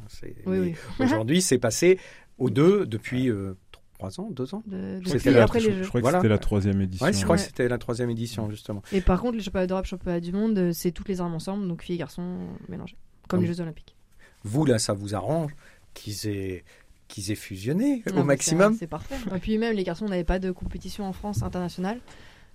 Oui, 0.45 0.59
oui. 0.59 0.75
Aujourd'hui, 0.99 1.41
c'est 1.41 1.57
passé 1.59 1.97
aux 2.37 2.49
deux 2.49 2.85
depuis 2.85 3.29
euh, 3.29 3.53
trois 3.93 4.19
ans, 4.19 4.29
deux 4.31 4.53
ans. 4.53 4.63
De- 4.65 4.99
c'était 5.05 5.31
la- 5.31 5.43
après 5.43 5.61
je- 5.61 5.69
les 5.69 5.73
je 5.77 5.83
Jeux. 5.83 5.87
crois 5.87 6.01
que 6.01 6.03
Voilà. 6.03 6.17
c'était 6.17 6.27
la 6.29 6.37
troisième 6.39 6.81
édition. 6.81 7.05
Ouais, 7.05 7.13
je 7.13 7.23
crois 7.23 7.37
Ouais. 7.37 7.41
que 7.41 7.47
c'était 7.47 7.69
la 7.69 7.77
troisième 7.77 8.09
édition 8.09 8.49
justement. 8.49 8.81
Et 8.91 8.99
par 8.99 9.21
contre, 9.21 9.37
les 9.37 9.43
championnats 9.43 9.67
d'Europe, 9.67 9.85
championnats 9.85 10.19
du 10.19 10.33
monde, 10.33 10.71
c'est 10.73 10.91
toutes 10.91 11.07
les 11.07 11.21
armes 11.21 11.35
ensemble, 11.35 11.65
donc 11.69 11.81
filles 11.83 11.95
et 11.95 11.99
garçons 11.99 12.39
mélangés, 12.67 12.97
comme 13.27 13.39
Oui. 13.41 13.47
les 13.47 13.53
Jeux 13.53 13.61
Olympiques. 13.61 13.95
Vous 14.43 14.65
là, 14.65 14.79
ça 14.79 14.93
vous 14.93 15.15
arrange 15.15 15.51
qu'ils 15.93 16.27
aient 16.27 16.63
qu'ils 17.07 17.31
aient 17.31 17.35
fusionné 17.35 18.01
au 18.15 18.23
maximum. 18.23 18.75
c'est- 18.75 18.87
parfait. 18.87 19.15
Et 19.35 19.39
puis 19.39 19.57
même 19.59 19.75
les 19.75 19.83
garçons, 19.83 20.05
on 20.05 20.09
n'avait 20.09 20.23
pas 20.23 20.39
de 20.39 20.51
compétition 20.51 21.05
en 21.05 21.13
France 21.13 21.43
internationale. 21.43 21.99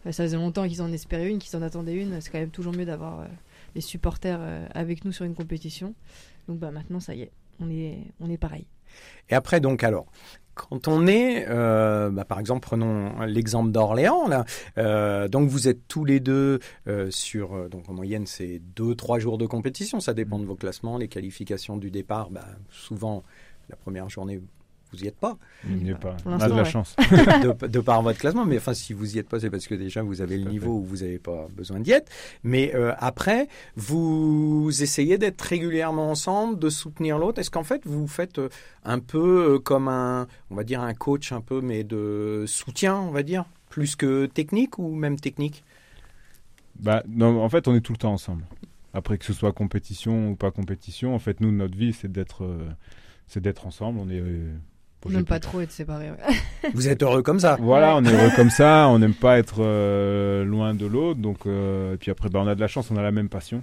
Euh, 0.06 0.12
Ça 0.12 0.24
faisait 0.24 0.36
longtemps 0.36 0.66
qu'ils 0.66 0.82
en 0.82 0.92
espéraient 0.92 1.28
une, 1.30 1.38
qu'ils 1.38 1.56
en 1.56 1.62
attendaient 1.62 1.94
une. 1.94 2.20
C'est 2.20 2.30
quand 2.30 2.38
même 2.40 2.50
toujours 2.50 2.72
mieux 2.74 2.84
d'avoir 2.84 3.20
euh, 3.20 3.26
les 3.76 3.80
supporters 3.80 4.38
euh, 4.40 4.66
avec 4.74 5.04
nous 5.04 5.12
sur 5.12 5.24
une 5.24 5.34
compétition. 5.34 5.94
Donc 6.48 6.58
bah 6.58 6.70
maintenant, 6.72 6.98
ça 6.98 7.14
y 7.14 7.22
est, 7.22 7.30
on 7.60 7.70
est, 7.70 7.98
on 8.20 8.28
est 8.30 8.38
pareil. 8.38 8.66
Et 9.28 9.34
après 9.34 9.60
donc 9.60 9.84
alors. 9.84 10.06
Quand 10.58 10.88
on 10.88 11.06
est, 11.06 11.46
euh, 11.48 12.10
bah, 12.10 12.24
par 12.24 12.40
exemple, 12.40 12.60
prenons 12.60 13.20
l'exemple 13.20 13.70
d'Orléans 13.70 14.26
là. 14.26 14.44
Euh, 14.76 15.28
donc 15.28 15.48
vous 15.48 15.68
êtes 15.68 15.86
tous 15.86 16.04
les 16.04 16.18
deux 16.18 16.58
euh, 16.88 17.10
sur, 17.12 17.68
donc 17.68 17.88
en 17.88 17.94
moyenne 17.94 18.26
c'est 18.26 18.60
deux 18.74 18.96
trois 18.96 19.20
jours 19.20 19.38
de 19.38 19.46
compétition. 19.46 20.00
Ça 20.00 20.14
dépend 20.14 20.40
de 20.40 20.44
vos 20.44 20.56
classements, 20.56 20.98
les 20.98 21.06
qualifications 21.06 21.76
du 21.76 21.92
départ. 21.92 22.30
Bah, 22.30 22.46
souvent 22.70 23.22
la 23.70 23.76
première 23.76 24.08
journée 24.08 24.40
vous 24.92 25.04
y 25.04 25.06
êtes 25.06 25.18
pas. 25.18 25.36
Il 25.68 25.76
n'y 25.76 25.90
est 25.90 25.94
pas. 25.94 26.14
Pour 26.14 26.32
On 26.32 26.40
a 26.40 26.48
de 26.48 26.54
la 26.54 26.62
ouais. 26.62 26.64
chance. 26.64 26.96
de, 27.10 27.66
de 27.66 27.80
par 27.80 28.02
votre 28.02 28.18
classement, 28.18 28.44
mais 28.44 28.56
enfin 28.58 28.74
si 28.74 28.92
vous 28.92 29.16
y 29.16 29.18
êtes 29.18 29.28
pas, 29.28 29.40
c'est 29.40 29.50
parce 29.50 29.66
que 29.66 29.74
déjà 29.74 30.02
vous 30.02 30.20
avez 30.20 30.38
le 30.38 30.50
niveau 30.50 30.78
où 30.78 30.84
vous 30.84 30.98
n'avez 30.98 31.18
pas 31.18 31.46
besoin 31.54 31.80
d'y 31.80 31.92
être. 31.92 32.10
Mais 32.42 32.74
euh, 32.74 32.92
après, 32.98 33.48
vous 33.76 34.70
essayez 34.80 35.18
d'être 35.18 35.42
régulièrement 35.42 36.10
ensemble, 36.10 36.58
de 36.58 36.70
soutenir 36.70 37.18
l'autre. 37.18 37.40
Est-ce 37.40 37.50
qu'en 37.50 37.64
fait 37.64 37.82
vous 37.84 38.06
faites 38.06 38.38
euh, 38.38 38.48
un 38.84 38.98
peu 38.98 39.54
euh, 39.54 39.58
comme 39.58 39.88
un, 39.88 40.26
on 40.50 40.54
va 40.54 40.64
dire 40.64 40.80
un 40.80 40.94
coach 40.94 41.32
un 41.32 41.40
peu, 41.40 41.60
mais 41.60 41.84
de 41.84 42.44
soutien, 42.46 42.96
on 42.96 43.10
va 43.10 43.22
dire, 43.22 43.44
plus 43.68 43.96
que 43.96 44.26
technique 44.26 44.78
ou 44.78 44.94
même 44.94 45.18
technique? 45.18 45.64
Bah, 46.78 47.02
non, 47.08 47.42
en 47.42 47.48
fait, 47.48 47.68
on 47.68 47.74
est 47.74 47.80
tout 47.80 47.92
le 47.92 47.98
temps 47.98 48.12
ensemble. 48.12 48.44
Après 48.94 49.18
que 49.18 49.24
ce 49.24 49.32
soit 49.32 49.52
compétition 49.52 50.30
ou 50.30 50.36
pas 50.36 50.50
compétition, 50.50 51.14
en 51.14 51.18
fait, 51.18 51.40
nous, 51.40 51.52
notre 51.52 51.76
vie, 51.76 51.92
c'est 51.92 52.10
d'être, 52.10 52.44
euh, 52.44 52.68
c'est 53.26 53.40
d'être 53.40 53.66
ensemble. 53.66 53.98
On 53.98 54.08
est, 54.08 54.20
euh, 54.20 54.54
On 55.04 55.10
j'ai 55.10 55.16
n'aime 55.16 55.24
pas- 55.24 55.38
trop 55.40 55.60
être 55.60 55.70
séparés. 55.70 56.10
ouais. 56.10 56.70
Vous 56.74 56.88
êtes 56.88 57.02
heureux 57.02 57.22
comme 57.22 57.38
ça 57.40 57.56
Voilà, 57.60 57.96
on 57.96 58.04
est 58.04 58.12
heureux 58.12 58.30
comme 58.36 58.50
ça. 58.50 58.88
On 58.88 58.98
n'aime 58.98 59.14
pas 59.14 59.38
être 59.38 59.58
euh, 59.62 60.44
loin 60.44 60.74
de 60.74 60.86
l'autre. 60.86 61.20
Donc, 61.20 61.46
euh, 61.46 61.94
et 61.94 61.96
puis 61.98 62.10
après, 62.10 62.28
bah, 62.28 62.40
on 62.42 62.46
a 62.48 62.54
de 62.54 62.60
la 62.60 62.66
chance, 62.68 62.90
on 62.90 62.96
a 62.96 63.02
la 63.02 63.12
même 63.12 63.28
passion. 63.28 63.62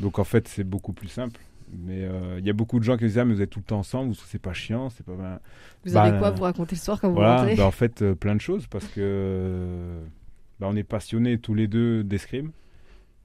Donc, 0.00 0.18
en 0.18 0.24
fait, 0.24 0.48
c'est 0.48 0.64
beaucoup 0.64 0.92
plus 0.92 1.08
simple. 1.08 1.40
Mais 1.86 2.02
euh, 2.04 2.36
il 2.38 2.44
y 2.46 2.50
a 2.50 2.52
beaucoup 2.52 2.78
de 2.78 2.84
gens 2.84 2.98
qui 2.98 3.04
disent 3.06 3.18
ah 3.18 3.24
mais 3.24 3.32
vous 3.32 3.40
êtes 3.40 3.48
tout 3.48 3.60
le 3.60 3.64
temps 3.64 3.78
ensemble, 3.78 4.14
c'est 4.26 4.40
pas 4.42 4.52
chiant, 4.52 4.90
c'est 4.90 5.06
pas. 5.06 5.12
ben, 5.14 5.38
Vous 5.86 5.94
Bah, 5.94 6.02
avez 6.02 6.18
quoi 6.18 6.30
vous 6.30 6.42
raconter 6.42 6.74
le 6.76 6.80
soir 6.80 7.00
quand 7.00 7.08
vous 7.10 7.18
rentrez 7.18 7.54
bah, 7.54 7.64
en 7.64 7.70
fait, 7.70 8.02
euh, 8.02 8.14
plein 8.14 8.34
de 8.34 8.42
choses 8.42 8.66
parce 8.66 8.84
que 8.88 9.00
euh, 9.00 10.02
bah, 10.60 10.66
on 10.68 10.76
est 10.76 10.82
passionnés 10.82 11.38
tous 11.38 11.54
les 11.54 11.68
deux 11.68 12.04
d'escrime 12.04 12.50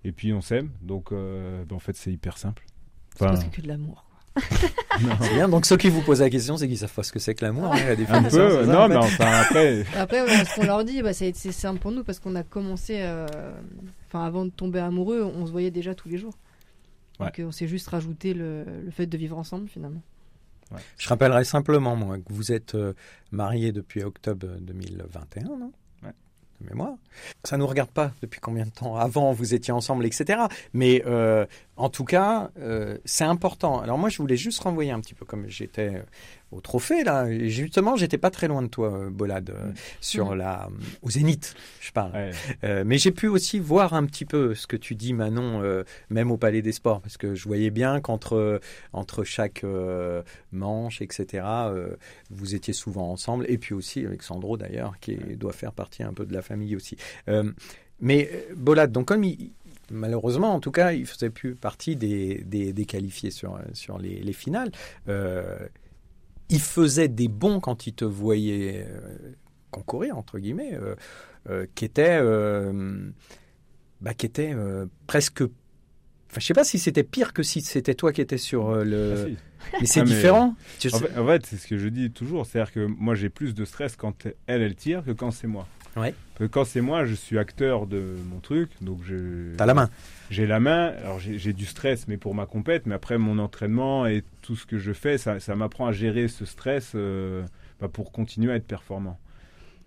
et 0.06 0.14
puis 0.14 0.31
on 0.31 0.40
s'aime, 0.40 0.69
donc 0.81 1.12
euh, 1.12 1.66
bah, 1.68 1.75
en 1.75 1.80
fait 1.80 1.98
c'est 1.98 2.10
hyper 2.14 2.38
simple. 2.38 2.64
C'est 3.18 3.25
Enfin, 3.25 3.34
presque 3.34 3.52
que 3.52 3.62
de 3.62 3.68
l'amour. 3.68 4.06
Bien. 5.33 5.49
Donc 5.49 5.65
ceux 5.65 5.77
qui 5.77 5.89
vous 5.89 6.01
posent 6.01 6.21
la 6.21 6.29
question, 6.29 6.57
c'est 6.57 6.67
qu'ils 6.67 6.77
savent 6.77 6.94
pas 6.94 7.03
ce 7.03 7.11
que 7.11 7.19
c'est 7.19 7.35
que 7.35 7.45
l'amour. 7.45 7.73
hein, 7.73 7.77
la 7.85 7.91
un 7.91 7.95
définition, 7.95 8.29
peu, 8.29 8.49
c'est 8.49 8.65
ça, 8.65 8.73
non 8.73 8.79
en 8.79 8.87
fait 8.87 8.89
mais 8.89 8.97
enfin 8.97 9.31
après, 9.41 9.85
Après, 9.97 10.21
ouais, 10.21 10.45
ce 10.45 10.56
qu'on 10.56 10.65
leur 10.65 10.83
dit, 10.83 11.01
bah, 11.01 11.13
c'est 11.13 11.35
c'est 11.35 11.51
simple 11.51 11.79
pour 11.79 11.91
nous 11.91 12.03
parce 12.03 12.19
qu'on 12.19 12.35
a 12.35 12.44
commencé, 12.44 12.97
euh, 13.01 13.27
enfin, 14.07 14.25
avant 14.25 14.45
de 14.45 14.51
tomber 14.51 14.79
amoureux, 14.79 15.23
on 15.23 15.45
se 15.45 15.51
voyait 15.51 15.71
déjà 15.71 15.95
tous 15.95 16.09
les 16.09 16.17
jours. 16.17 16.33
Donc, 17.19 17.39
euh, 17.39 17.45
on 17.45 17.51
s'est 17.51 17.67
juste 17.67 17.87
rajouté 17.87 18.33
le, 18.33 18.63
le 18.85 18.91
fait 18.91 19.07
de 19.07 19.17
vivre 19.17 19.37
ensemble 19.37 19.67
finalement. 19.67 20.01
Je 20.97 21.07
rappellerai 21.09 21.45
simplement, 21.45 21.95
moi, 21.95 22.17
que 22.17 22.31
vous 22.33 22.51
êtes 22.51 22.75
euh, 22.75 22.94
marié 23.31 23.71
depuis 23.71 24.03
octobre 24.03 24.45
2021, 24.59 25.44
non. 25.44 25.71
De 26.61 26.69
mémoire. 26.69 26.95
Ça 27.44 27.56
ne 27.56 27.61
nous 27.61 27.68
regarde 27.68 27.90
pas 27.90 28.11
depuis 28.21 28.40
combien 28.40 28.66
de 28.66 28.71
temps 28.71 28.95
avant 28.95 29.31
vous 29.31 29.54
étiez 29.54 29.71
ensemble, 29.71 30.06
etc. 30.06 30.42
Mais 30.73 31.04
euh, 31.06 31.45
en 31.76 31.90
tout 31.90 32.04
cas, 32.04 32.49
euh, 32.59 32.97
c'est 33.06 33.26
important. 33.26 33.80
Alors 33.80 33.97
moi, 33.97 34.09
je 34.09 34.18
voulais 34.18 34.37
juste 34.37 34.59
renvoyer 34.61 34.92
un 34.92 34.99
petit 34.99 35.14
peu 35.14 35.26
comme 35.26 35.47
j'étais 35.47 36.04
au 36.51 36.61
trophée, 36.61 37.04
là. 37.04 37.27
Et 37.30 37.49
justement, 37.49 37.95
j'étais 37.97 38.18
pas 38.18 38.30
très 38.31 38.47
loin 38.47 38.61
de 38.61 38.68
toi, 38.68 38.94
euh, 38.94 39.09
Bolade, 39.09 39.49
euh, 39.49 39.71
sur 39.99 40.31
Mm. 40.31 40.37
la, 40.37 40.69
au 41.01 41.09
Zénith, 41.09 41.56
je 41.81 41.92
parle. 41.92 42.13
ouais, 42.13 42.31
Euh, 42.63 42.83
mais 42.85 42.97
j'ai 42.97 43.11
pu 43.11 43.27
aussi 43.27 43.59
voir 43.59 43.94
un 43.94 44.06
petit 44.06 44.23
peu 44.25 44.56
ce 44.56 44.66
que 44.68 44.77
tu 44.77 44.95
dis, 44.95 45.13
Manon, 45.13 45.61
euh, 45.61 45.83
même 46.09 46.31
au 46.31 46.37
Palais 46.37 46.61
des 46.61 46.71
Sports, 46.71 47.01
parce 47.01 47.18
que 47.18 47.35
je 47.35 47.44
voyais 47.45 47.69
bien 47.69 47.99
qu'entre 47.99 48.61
entre 48.94 49.23
chaque 49.23 49.63
euh, 49.63 50.23
manche, 50.51 51.01
etc., 51.01 51.44
euh, 51.45 51.95
vous 52.30 52.56
étiez 52.56 52.73
souvent 52.73 53.11
ensemble, 53.11 53.45
et 53.49 53.57
puis 53.57 53.73
aussi 53.73 54.06
avec 54.06 54.23
Sandro 54.23 54.56
d'ailleurs, 54.57 54.99
qui 55.01 55.16
doit 55.16 55.54
faire 55.54 55.73
partie 55.73 56.04
un 56.04 56.13
peu 56.13 56.25
de 56.25 56.33
la 56.33 56.42
famille 56.42 56.75
aussi. 56.75 56.95
Euh, 57.27 57.51
mais 57.99 58.30
euh, 58.31 58.54
Bolade, 58.56 58.92
donc 58.92 59.07
comme 59.07 59.23
il, 59.25 59.51
malheureusement, 59.92 60.54
en 60.54 60.59
tout 60.59 60.71
cas, 60.71 60.92
il 60.94 61.06
faisait 61.06 61.30
plus 61.30 61.56
partie 61.56 61.95
des, 61.95 62.44
des, 62.45 62.73
des 62.73 62.85
qualifiés 62.85 63.31
sur, 63.31 63.56
euh, 63.56 63.59
sur 63.73 63.97
les, 63.97 64.19
les 64.21 64.33
finales. 64.33 64.71
Euh, 65.09 65.57
il 66.49 66.61
faisait 66.61 67.07
des 67.07 67.27
bons 67.27 67.59
quand 67.59 67.87
il 67.87 67.94
te 67.94 68.06
voyait 68.06 68.85
euh, 68.89 69.33
concourir, 69.71 70.18
entre 70.18 70.39
guillemets, 70.39 70.73
euh, 70.75 70.95
euh, 71.49 71.66
qui 71.75 71.85
étaient, 71.85 72.19
euh, 72.21 73.09
bah, 74.01 74.13
qui 74.13 74.25
étaient 74.25 74.54
euh, 74.54 74.85
presque. 75.07 75.42
Enfin, 75.42 76.39
je 76.39 76.45
sais 76.45 76.54
pas 76.54 76.63
si 76.66 76.77
c'était 76.80 77.04
pire 77.04 77.31
que 77.33 77.44
si 77.44 77.61
c'était 77.61 77.95
toi 77.95 78.11
qui 78.11 78.21
étais 78.21 78.37
sur 78.37 78.69
ah, 78.69 78.83
le. 78.83 79.27
si. 79.30 79.37
Mais 79.81 79.85
c'est 79.87 80.01
Ah, 80.01 80.04
mais- 80.04 80.09
différent. 80.11 80.56
En 80.94 80.99
fait, 80.99 81.18
en 81.18 81.25
fait, 81.25 81.45
c'est 81.45 81.57
ce 81.57 81.68
que 81.68 81.77
je 81.77 81.87
dis 81.87 82.11
toujours, 82.11 82.45
c'est-à-dire 82.45 82.71
que 82.71 82.85
moi 82.85 83.16
j'ai 83.16 83.30
plus 83.30 83.54
de 83.56 83.66
stress 83.66 83.95
quand 83.95 84.25
elle 84.45 84.61
elle 84.61 84.75
tire 84.75 85.04
que 85.04 85.11
quand 85.11 85.31
c'est 85.31 85.47
moi. 85.47 85.68
Ouais. 85.97 86.13
Quand 86.51 86.66
c'est 86.66 86.81
moi, 86.81 87.06
je 87.06 87.16
suis 87.16 87.39
acteur 87.39 87.87
de 87.87 88.16
mon 88.30 88.39
truc, 88.39 88.69
donc 88.81 88.99
je. 89.04 89.56
T'as 89.56 89.66
la 89.66 89.73
main. 89.73 89.89
J'ai 90.30 90.45
la 90.45 90.59
main. 90.59 90.94
Alors 91.04 91.19
j'ai 91.19 91.54
du 91.54 91.66
stress, 91.66 92.07
mais 92.07 92.18
pour 92.18 92.35
ma 92.35 92.45
compète. 92.45 92.85
Mais 92.85 92.94
après 92.94 93.18
mon 93.18 93.39
entraînement 93.39 94.06
et 94.06 94.23
tout 94.44 94.56
ce 94.56 94.66
que 94.66 94.77
je 94.77 94.94
fais, 94.94 95.18
ça, 95.18 95.39
ça 95.39 95.56
m'apprend 95.56 95.87
à 95.87 95.92
gérer 95.92 96.27
ce 96.27 96.45
stress 96.45 96.92
euh, 96.95 97.44
bah, 97.81 97.87
pour 97.87 98.11
continuer 98.11 98.51
à 98.51 98.56
être 98.56 98.68
performant. 98.68 99.19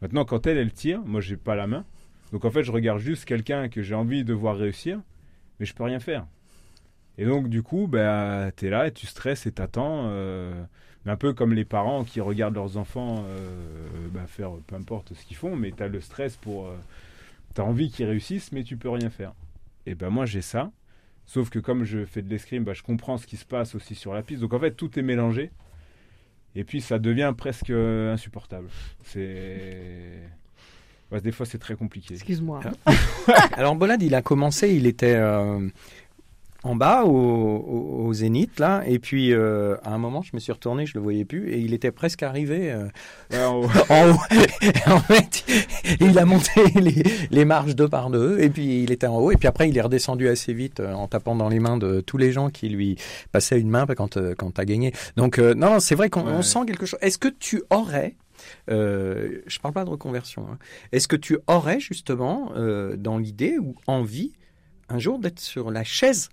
Maintenant, 0.03 0.25
quand 0.25 0.47
elle, 0.47 0.57
elle 0.59 0.73
tire, 0.73 1.01
moi, 1.05 1.21
j'ai 1.21 1.37
pas 1.37 1.55
la 1.55 1.67
main. 1.67 1.85
Donc 2.33 2.45
en 2.45 2.51
fait, 2.51 2.65
je 2.65 2.73
regarde 2.73 2.99
juste 2.99 3.25
quelqu'un 3.25 3.69
que 3.69 3.83
j'ai 3.83 3.95
envie 3.95 4.25
de 4.25 4.33
voir 4.33 4.57
réussir, 4.57 4.99
mais 5.61 5.67
je 5.67 5.75
peux 5.75 5.85
rien 5.85 6.01
faire. 6.01 6.27
Et 7.19 7.27
donc 7.27 7.49
du 7.49 7.63
coup, 7.63 7.87
bah, 7.87 8.51
tu 8.57 8.67
es 8.67 8.71
là 8.71 8.87
et 8.89 8.93
tu 8.93 9.07
stresses 9.07 9.47
et 9.47 9.53
t'attends. 9.53 10.07
euh, 10.07 10.65
un 11.11 11.17
peu 11.17 11.33
comme 11.33 11.53
les 11.53 11.65
parents 11.65 12.05
qui 12.05 12.21
regardent 12.21 12.55
leurs 12.55 12.77
enfants 12.77 13.25
euh, 13.29 14.09
bah, 14.13 14.27
faire 14.27 14.53
peu 14.67 14.77
importe 14.77 15.15
ce 15.15 15.25
qu'ils 15.25 15.37
font, 15.37 15.57
mais 15.57 15.73
tu 15.73 15.83
as 15.83 15.89
le 15.89 16.01
stress 16.01 16.37
pour... 16.37 16.69
tu 17.55 17.61
as 17.61 17.65
envie 17.65 17.91
qu'ils 17.91 18.07
réussissent, 18.07 18.53
mais 18.53 18.65
tu 18.65 18.77
peux 18.77 18.91
rien 18.91 19.11
faire. 19.11 19.33
Et 19.87 19.95
ben 19.95 20.11
moi 20.11 20.27
j'ai 20.27 20.43
ça. 20.43 20.71
Sauf 21.27 21.49
que 21.49 21.61
comme 21.61 21.85
je 21.85 22.05
fais 22.05 22.23
de 22.23 22.29
l'escrime, 22.29 22.65
bah, 22.65 22.73
je 22.75 22.83
comprends 22.83 23.17
ce 23.17 23.25
qui 23.27 23.37
se 23.37 23.45
passe 23.45 23.77
aussi 23.77 23.95
sur 23.95 24.13
la 24.13 24.23
piste. 24.23 24.41
Donc 24.41 24.53
en 24.53 24.59
fait, 24.59 24.73
tout 24.73 24.99
est 24.99 25.03
mélangé. 25.03 25.53
Et 26.57 26.65
puis 26.65 26.81
ça 26.81 26.99
devient 26.99 27.33
presque 27.37 27.71
euh, 27.71 28.13
insupportable. 28.13 28.69
C'est... 29.05 30.19
Ouais, 31.13 31.21
des 31.21 31.33
fois, 31.33 31.47
c'est 31.47 31.59
très 31.59 31.77
compliqué. 31.77 32.15
Excuse-moi. 32.15 32.61
Alors 33.53 33.77
Bolade, 33.77 34.03
il 34.03 34.15
a 34.15 34.23
commencé, 34.23 34.75
il 34.75 34.87
était 34.87 35.15
euh, 35.15 35.69
en 36.63 36.75
bas 36.77 37.05
au, 37.05 37.11
au- 37.11 38.05
au 38.07 38.13
zénith 38.13 38.59
là, 38.61 38.83
et 38.87 38.99
puis 38.99 39.33
euh, 39.33 39.77
à 39.83 39.95
un 39.95 39.99
moment, 39.99 40.21
je 40.23 40.31
me 40.35 40.41
suis 40.41 40.53
retourné, 40.53 40.85
je 40.87 40.95
le 40.95 41.01
voyais 41.01 41.25
plus, 41.25 41.51
et 41.51 41.59
il 41.59 41.73
était 41.73 41.91
presque 41.91 42.23
arrivé 42.23 42.71
euh, 42.73 42.85
Ouais, 43.31 43.39
en 43.91 44.11
haut. 44.11 44.19
Et 44.61 44.91
en 44.91 45.01
fait, 45.01 45.45
il 46.01 46.19
a 46.19 46.25
monté 46.25 46.51
les, 46.81 47.03
les 47.31 47.45
marches 47.45 47.75
deux 47.75 47.89
par 47.89 48.11
deux, 48.11 48.39
et 48.41 48.51
puis 48.51 48.83
il 48.83 48.93
était 48.93 49.07
en 49.07 49.17
haut, 49.19 49.31
et 49.31 49.37
puis 49.37 49.49
après 49.49 49.69
il 49.69 49.77
est 49.79 49.81
redescendu 49.81 50.29
assez 50.29 50.53
vite 50.53 50.81
euh, 50.81 50.93
en 50.93 51.07
tapant 51.09 51.35
dans 51.35 51.49
les 51.49 51.61
mains 51.61 51.79
de 51.79 52.01
tous 52.01 52.19
les 52.19 52.33
gens 52.33 52.51
qui 52.51 52.69
lui 52.69 52.97
passaient 53.33 53.59
une 53.61 53.71
main 53.71 53.87
quand 53.87 54.17
euh, 54.19 54.35
quand 54.37 54.51
t'as 54.53 54.65
gagné. 54.65 54.93
Donc 55.17 55.39
euh, 55.39 55.55
non, 55.55 55.81
c'est 55.81 55.95
vrai 55.95 56.11
qu'on 56.11 56.37
Ouais. 56.37 56.43
sent 56.43 56.61
quelque 56.67 56.85
chose. 56.87 56.99
Est-ce 57.03 57.19
que 57.19 57.29
tu 57.29 57.63
aurais 57.71 58.17
euh, 58.71 59.41
je 59.47 59.59
parle 59.59 59.75
pas 59.75 59.85
de 59.85 59.91
reconversion. 59.91 60.47
hein. 60.51 60.59
Est-ce 60.93 61.09
que 61.09 61.17
tu 61.17 61.39
aurais 61.47 61.79
justement 61.81 62.53
euh, 62.57 62.97
dans 62.97 63.19
l'idée 63.19 63.59
ou 63.59 63.75
envie 63.87 64.33
un 64.89 64.99
jour 64.99 65.19
d'être 65.19 65.41
sur 65.41 65.71
la 65.71 65.85
chaise 65.85 66.31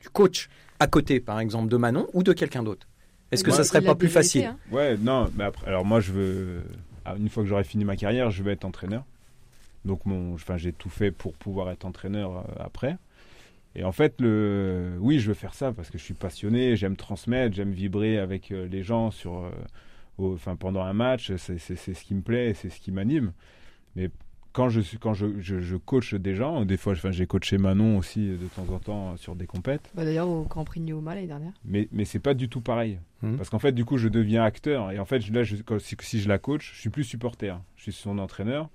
du 0.00 0.08
coach 0.08 0.48
à 0.78 0.86
côté, 0.86 1.20
par 1.20 1.40
exemple, 1.40 1.68
de 1.68 1.76
Manon 1.76 2.06
ou 2.14 2.22
de 2.22 2.32
quelqu'un 2.32 2.62
d'autre 2.62 2.86
Est-ce 3.30 3.44
que 3.44 3.50
Ouais. 3.50 3.56
ça 3.56 3.64
serait 3.64 3.82
pas 3.82 3.94
plus 3.94 4.08
facile? 4.08 4.44
hein. 4.44 4.58
Ouais, 4.72 4.96
non, 4.96 5.30
mais 5.36 5.44
après, 5.44 5.66
alors 5.66 5.84
moi, 5.84 6.00
je 6.00 6.12
veux. 6.12 6.62
ah, 7.04 7.14
Une 7.18 7.28
fois 7.28 7.42
que 7.42 7.48
j'aurai 7.48 7.64
fini 7.64 7.84
ma 7.84 7.96
carrière, 7.96 8.30
je 8.30 8.42
vais 8.42 8.52
être 8.52 8.64
entraîneur. 8.64 9.04
Donc, 9.84 10.04
mon, 10.06 10.34
enfin, 10.34 10.56
j'ai 10.56 10.72
tout 10.72 10.90
fait 10.90 11.10
pour 11.10 11.34
pouvoir 11.34 11.70
être 11.70 11.84
entraîneur 11.84 12.38
euh, 12.38 12.42
après. 12.58 12.96
Et 13.76 13.84
en 13.84 13.92
fait, 13.92 14.14
le, 14.20 14.96
oui, 15.00 15.20
je 15.20 15.28
veux 15.28 15.34
faire 15.34 15.54
ça 15.54 15.72
parce 15.72 15.90
que 15.90 15.96
je 15.98 16.02
suis 16.02 16.14
passionné, 16.14 16.74
j'aime 16.76 16.96
transmettre, 16.96 17.54
j'aime 17.54 17.70
vibrer 17.72 18.18
avec 18.18 18.50
euh, 18.50 18.66
les 18.68 18.82
gens 18.82 19.10
sur, 19.12 19.44
euh, 19.44 19.50
au- 20.18 20.34
enfin, 20.34 20.56
pendant 20.56 20.82
un 20.82 20.92
match. 20.92 21.32
C'est 21.36 21.58
ce 21.58 22.04
qui 22.04 22.14
me 22.14 22.22
plaît, 22.22 22.52
c'est 22.54 22.68
ce 22.68 22.80
qui 22.80 22.90
m'anime. 22.90 23.32
Mais 23.96 24.10
quand 24.52 24.68
je 24.68 24.80
suis, 24.80 24.98
quand 24.98 25.14
je, 25.14 25.26
je, 25.40 25.60
je 25.60 25.76
coach 25.76 26.14
des 26.14 26.34
gens, 26.34 26.64
des 26.64 26.76
fois, 26.76 26.92
enfin, 26.94 27.10
j'ai 27.12 27.26
coaché 27.26 27.56
Manon 27.58 27.98
aussi 27.98 28.26
de 28.28 28.46
temps 28.56 28.72
en 28.72 28.78
temps 28.78 29.16
sur 29.16 29.34
des 29.36 29.46
compètes. 29.46 29.90
Bah, 29.94 30.04
D'ailleurs, 30.04 30.28
au 30.28 30.42
Grand 30.42 30.64
Prix 30.64 30.80
de 30.80 30.86
Nioma 30.86 31.14
l'année 31.14 31.26
dernière. 31.26 31.52
Mais, 31.64 31.88
mais 31.92 32.04
c'est 32.04 32.18
pas 32.18 32.34
du 32.34 32.48
tout 32.48 32.60
pareil. 32.60 32.98
Mhm. 33.22 33.36
Parce 33.36 33.48
qu'en 33.50 33.58
fait, 33.58 33.72
du 33.72 33.84
coup, 33.84 33.96
je 33.98 34.08
deviens 34.08 34.42
acteur. 34.44 34.90
Et 34.92 34.98
en 34.98 35.04
fait, 35.04 35.28
là, 35.30 35.42
je- 35.44 35.56
quand- 35.56 35.78
si, 35.78 35.96
si 36.00 36.20
je 36.20 36.28
la 36.28 36.38
coach, 36.38 36.72
je 36.74 36.80
suis 36.80 36.90
plus 36.90 37.04
supporter. 37.04 37.60
Je 37.76 37.82
suis 37.84 37.92
son 37.92 38.18
entraîneur. 38.18 38.68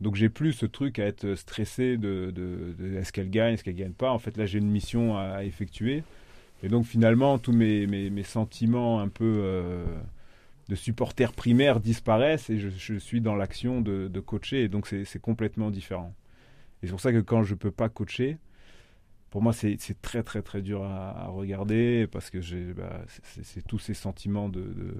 Donc, 0.00 0.14
j'ai 0.16 0.30
plus 0.30 0.52
ce 0.54 0.64
truc 0.64 0.98
à 0.98 1.04
être 1.04 1.34
stressé 1.34 1.98
de, 1.98 2.32
de- 2.34 2.74
de 2.78 2.96
est-ce 2.96 3.12
qu'elle 3.12 3.28
gagne, 3.30 3.54
est-ce 3.54 3.64
qu'elle 3.64 3.74
gagne 3.76 3.92
pas. 3.92 4.10
En 4.12 4.18
fait, 4.18 4.36
là, 4.38 4.46
j'ai 4.46 4.58
une 4.58 4.70
mission 4.70 5.18
à, 5.18 5.22
à 5.22 5.44
effectuer. 5.44 6.02
Et 6.62 6.68
donc, 6.68 6.86
finalement, 6.86 7.38
tous 7.38 7.52
mes, 7.52 7.86
mes, 7.86 8.08
mes 8.08 8.22
sentiments 8.22 9.00
un 9.00 9.08
peu 9.08 9.24
euh, 9.44 9.84
de 10.70 10.76
supporter 10.76 11.32
primaire 11.32 11.80
disparaissent 11.80 12.48
et 12.48 12.58
je, 12.58 12.98
suis 12.98 13.20
dans 13.20 13.34
l'action 13.34 13.80
de, 13.80 14.20
coacher. 14.20 14.62
Et 14.62 14.68
donc, 14.68 14.86
c'est 14.86 15.20
complètement 15.20 15.70
différent. 15.70 16.14
Et 16.82 16.86
c'est 16.86 16.92
pour 16.92 17.00
ça 17.00 17.12
que 17.12 17.20
quand 17.20 17.42
je 17.42 17.56
peux 17.56 17.72
pas 17.72 17.88
coacher, 17.88 18.38
pour 19.30 19.42
moi, 19.42 19.52
c'est 19.52 19.76
très, 20.00 20.22
très, 20.22 20.42
très 20.42 20.62
dur 20.62 20.84
à, 20.84 21.26
regarder 21.26 22.06
parce 22.06 22.30
que 22.30 22.40
j'ai 22.40 22.72
bah, 22.72 23.04
c'est- 23.42 23.66
tous 23.66 23.80
ces 23.80 23.94
sentiments 23.94 24.48
de 24.48 24.94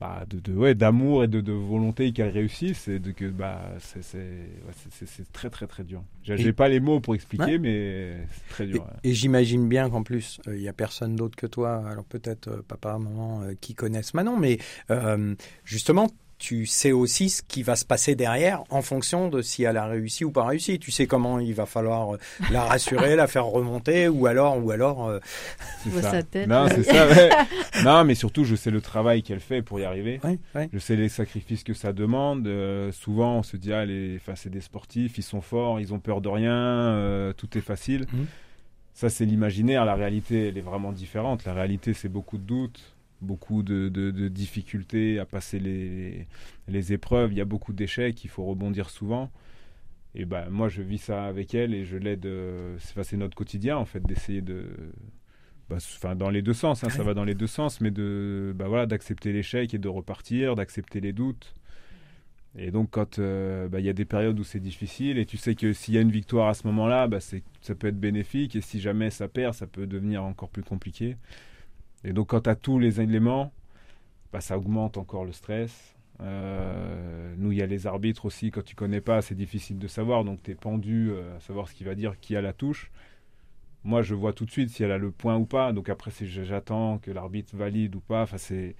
bah, 0.00 0.24
de, 0.30 0.38
de- 0.38 0.52
ouais, 0.54 0.74
d'amour 0.76 1.24
et 1.24 1.28
de, 1.28 1.40
de 1.40 1.52
volonté 1.52 2.12
qu'elle 2.12 2.30
réussisse 2.30 2.86
et 2.88 3.00
de 3.00 3.10
que 3.10 3.24
bah 3.28 3.60
c'est 3.80 4.02
c'est 4.02 4.18
ouais, 4.18 5.24
très 5.32 5.50
très 5.50 5.66
très 5.66 5.82
dur 5.84 6.02
j'ai 6.22 6.34
Et- 6.34 6.38
j'ai 6.38 6.52
pas 6.52 6.68
les 6.68 6.78
mots 6.80 7.00
pour 7.00 7.14
expliquer 7.16 7.44
Ouais. 7.44 7.58
mais 7.58 8.16
c'est 8.32 8.48
très 8.54 8.66
dur 8.66 8.86
et 9.02 9.12
j'imagine 9.14 9.68
bien 9.68 9.90
qu'en 9.90 10.02
plus, 10.02 10.40
euh, 10.46 10.56
il 10.56 10.62
y 10.62 10.68
a 10.68 10.72
personne 10.72 11.16
d'autre 11.16 11.36
que 11.36 11.46
toi, 11.46 11.82
alors 11.88 12.04
peut-être 12.04 12.48
euh, 12.48 12.62
papa, 12.66 12.98
maman, 12.98 13.42
euh, 13.42 13.54
qui 13.60 13.74
connaissent 13.74 14.14
Manon, 14.14 14.36
mais 14.36 14.58
euh, 14.90 15.34
justement, 15.64 16.08
tu 16.38 16.66
sais 16.66 16.92
aussi 16.92 17.28
ce 17.30 17.42
qui 17.42 17.62
va 17.62 17.76
se 17.76 17.84
passer 17.84 18.14
derrière 18.14 18.62
en 18.70 18.82
fonction 18.82 19.28
de 19.28 19.42
si 19.42 19.64
elle 19.64 19.76
a 19.76 19.86
réussi 19.86 20.24
ou 20.24 20.30
pas 20.30 20.44
réussi. 20.46 20.78
Tu 20.78 20.90
sais 20.90 21.06
comment 21.06 21.38
il 21.40 21.54
va 21.54 21.66
falloir 21.66 22.14
euh, 22.14 22.18
la 22.50 22.62
rassurer, 22.64 23.16
la 23.16 23.26
faire 23.26 23.46
remonter, 23.46 24.08
ou 24.08 24.26
alors, 24.26 24.64
ou 24.64 24.70
alors, 24.70 25.08
euh, 25.08 25.18
C'est 25.82 25.90
vois 25.90 26.02
ça. 26.02 26.10
sa 26.12 26.22
tête. 26.22 26.48
non 26.48 26.66
c'est 26.68 26.84
ça 26.84 27.06
ouais. 27.08 27.30
non 27.84 28.04
mais 28.04 28.14
surtout 28.14 28.44
je 28.44 28.54
sais 28.54 28.70
le 28.70 28.80
travail 28.80 29.22
qu'elle 29.22 29.40
fait 29.40 29.62
pour 29.62 29.80
y 29.80 29.84
arriver 29.84 30.20
ouais, 30.24 30.38
ouais. 30.54 30.68
Je 30.72 30.78
sais 30.78 30.96
les 30.96 31.08
sacrifices 31.08 31.64
que 31.64 31.74
ça 31.74 31.92
demande. 31.92 32.46
Euh, 32.46 32.92
souvent, 32.92 33.36
on 33.38 33.42
se 33.42 33.56
dit, 33.56 33.72
ah, 33.72 33.84
les, 33.84 34.16
enfin, 34.16 34.34
c'est 34.36 34.50
des 34.50 34.60
sportifs, 34.60 35.18
ils 35.18 35.22
sont 35.22 35.40
forts, 35.40 35.80
ils 35.80 35.92
ont 35.92 35.98
peur 35.98 36.20
de 36.20 36.28
rien, 36.28 36.52
euh, 36.54 37.32
tout 37.32 37.56
est 37.58 37.62
facile. 37.62 38.06
Mhm. 38.12 38.26
Ça, 38.94 39.08
c'est 39.10 39.24
l'imaginaire. 39.24 39.84
La 39.84 39.94
réalité, 39.94 40.48
elle 40.48 40.58
est 40.58 40.62
vraiment 40.62 40.92
différente. 40.92 41.44
La 41.44 41.54
réalité, 41.54 41.94
c'est 41.94 42.08
beaucoup 42.08 42.36
de 42.36 42.42
doutes, 42.42 42.80
beaucoup 43.20 43.62
de, 43.62 43.88
de- 43.88 44.10
de 44.10 44.28
difficultés 44.28 45.18
à 45.18 45.26
passer 45.26 45.58
les, 45.58 46.26
les 46.68 46.92
épreuves. 46.92 47.32
Il 47.32 47.38
y 47.38 47.40
a 47.40 47.44
beaucoup 47.44 47.72
d'échecs, 47.72 48.24
il 48.24 48.28
faut 48.28 48.44
rebondir 48.44 48.90
souvent. 48.90 49.30
Et 50.14 50.24
ben, 50.24 50.48
moi, 50.50 50.68
je 50.68 50.82
vis 50.82 50.98
ça 50.98 51.24
avec 51.26 51.54
elle 51.54 51.74
et 51.74 51.84
je 51.84 51.96
l'aide. 51.96 52.26
euh, 52.26 52.76
c'est 52.78 53.16
notre 53.16 53.36
quotidien, 53.36 53.76
en 53.76 53.84
fait, 53.84 54.00
d'essayer 54.02 54.42
de. 54.42 54.66
bah, 55.68 55.76
Enfin, 55.76 56.16
dans 56.16 56.30
les 56.30 56.42
deux 56.42 56.54
sens, 56.54 56.82
hein, 56.84 56.88
ça 56.90 57.02
va 57.04 57.14
dans 57.14 57.24
les 57.24 57.34
deux 57.34 57.46
sens, 57.46 57.80
mais 57.80 57.90
de, 57.90 58.52
bah, 58.56 58.68
voilà, 58.68 58.86
d'accepter 58.86 59.32
l'échec 59.32 59.74
et 59.74 59.78
de 59.78 59.88
repartir, 59.88 60.54
d'accepter 60.56 61.00
les 61.00 61.12
doutes. 61.12 61.54
Et 62.56 62.70
donc, 62.70 62.90
quand 62.90 63.18
euh, 63.18 63.68
bah, 63.68 63.78
il 63.78 63.86
y 63.86 63.88
a 63.88 63.92
des 63.92 64.06
périodes 64.06 64.38
où 64.40 64.44
c'est 64.44 64.58
difficile, 64.60 65.18
et 65.18 65.26
tu 65.26 65.36
sais 65.36 65.54
que 65.54 65.72
s'il 65.72 65.94
y 65.94 65.98
a 65.98 66.00
une 66.00 66.10
victoire 66.10 66.48
à 66.48 66.54
ce 66.54 66.66
moment-là, 66.66 67.06
bah, 67.06 67.20
ça 67.20 67.74
peut 67.74 67.86
être 67.88 68.00
bénéfique, 68.00 68.56
et 68.56 68.60
si 68.62 68.80
jamais 68.80 69.10
ça 69.10 69.28
perd, 69.28 69.54
ça 69.54 69.66
peut 69.66 69.86
devenir 69.86 70.24
encore 70.24 70.48
plus 70.48 70.62
compliqué. 70.64 71.16
Et 72.04 72.12
donc, 72.12 72.28
quand 72.28 72.42
tu 72.42 72.50
as 72.50 72.56
tous 72.56 72.78
les 72.78 73.00
éléments, 73.00 73.52
bah, 74.32 74.40
ça 74.40 74.58
augmente 74.58 74.96
encore 74.98 75.24
le 75.24 75.32
stress. 75.32 75.94
Euh, 76.20 77.34
nous, 77.38 77.52
il 77.52 77.58
y 77.58 77.62
a 77.62 77.66
les 77.66 77.86
arbitres 77.86 78.26
aussi, 78.26 78.50
quand 78.50 78.64
tu 78.64 78.74
connais 78.74 79.00
pas, 79.00 79.22
c'est 79.22 79.34
difficile 79.34 79.78
de 79.78 79.88
savoir, 79.88 80.24
donc 80.24 80.42
tu 80.42 80.50
es 80.52 80.54
pendu 80.54 81.10
euh, 81.10 81.36
à 81.36 81.40
savoir 81.40 81.68
ce 81.68 81.74
qu'il 81.74 81.86
va 81.86 81.94
dire, 81.94 82.18
qui 82.20 82.36
a 82.36 82.40
la 82.42 82.52
touche. 82.52 82.90
Moi, 83.84 84.02
je 84.02 84.14
vois 84.14 84.32
tout 84.32 84.44
de 84.44 84.50
suite 84.50 84.70
si 84.70 84.82
elle 84.82 84.92
a 84.92 84.98
le 84.98 85.10
point 85.10 85.36
ou 85.36 85.46
pas, 85.46 85.72
donc 85.72 85.88
après, 85.88 86.10
j'attends 86.20 86.98
que 86.98 87.10
l'arbitre 87.10 87.56
valide 87.56 87.94
ou 87.96 88.00
pas. 88.00 88.22
Enfin, 88.22 88.38
c'est, 88.38 88.76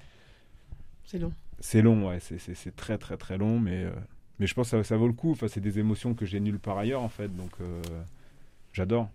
C'est 1.04 1.18
long. 1.18 1.34
c'est 1.60 1.82
long, 1.82 2.08
ouais, 2.08 2.18
c'est, 2.20 2.76
très 2.76 2.98
très 2.98 3.16
très 3.16 3.38
long, 3.38 3.58
mais, 3.60 3.84
euh, 3.84 3.92
mais 4.38 4.46
je 4.46 4.54
pense 4.54 4.70
que 4.70 4.82
ça, 4.82 4.84
ça 4.84 4.96
vaut 4.96 5.06
le 5.08 5.12
coup. 5.14 5.32
Enfin, 5.32 5.48
c'est 5.48 5.60
des 5.60 5.78
émotions 5.78 6.14
que 6.14 6.26
j'ai 6.26 6.40
nulle 6.40 6.58
part 6.60 6.78
ailleurs, 6.78 7.02
en 7.02 7.08
fait, 7.08 7.34
donc 7.34 7.52
euh, 7.60 7.82
j'adore. 8.72 9.10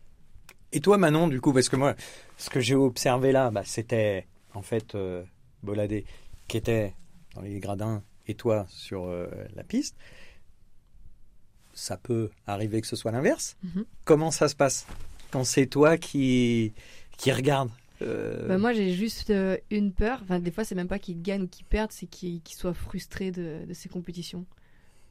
Et 0.73 0.79
toi, 0.79 0.97
Manon, 0.97 1.27
du 1.27 1.39
coup, 1.39 1.53
parce 1.53 1.69
que 1.69 1.75
moi, 1.75 1.95
ce 2.37 2.49
que 2.49 2.59
j'ai 2.59 2.73
observé 2.73 3.31
là, 3.31 3.51
bah, 3.51 3.61
c'était 3.63 4.25
en 4.55 4.63
fait 4.63 4.95
euh, 4.95 5.23
Boladé 5.61 6.03
qui 6.47 6.57
était 6.57 6.95
dans 7.35 7.41
les 7.41 7.59
gradins 7.59 8.01
et 8.27 8.33
toi 8.33 8.65
sur 8.69 9.05
euh, 9.05 9.27
la 9.55 9.63
piste. 9.63 9.95
Ça 11.75 11.95
peut 11.95 12.31
arriver 12.47 12.81
que 12.81 12.87
ce 12.87 12.95
soit 12.95 13.11
l'inverse. 13.11 13.55
Mhm. 13.63 13.85
Comment 14.03 14.31
ça 14.31 14.47
se 14.47 14.55
passe 14.55 14.87
quand 15.31 15.43
c'est 15.43 15.67
toi 15.67 15.97
qui 15.97 16.73
qui 17.17 17.31
regarde 17.31 17.69
euh, 18.01 18.47
Bah, 18.47 18.57
moi, 18.57 18.73
j'ai 18.73 18.93
juste 18.93 19.29
euh, 19.29 19.57
une 19.69 19.93
peur. 19.93 20.21
Enfin, 20.23 20.39
des 20.39 20.49
fois, 20.51 20.63
c'est 20.63 20.75
même 20.75 20.87
pas 20.87 20.99
qu'ils 20.99 21.21
gagnent 21.21 21.43
ou 21.43 21.47
qu'ils 21.47 21.65
perdent, 21.65 21.91
c'est 21.91 22.07
qu'ils 22.07 22.41
qu'ils 22.41 22.57
soient 22.57 22.73
frustrés 22.73 23.29
de, 23.31 23.59
de 23.67 23.73
ces 23.75 23.89
compétitions. 23.89 24.45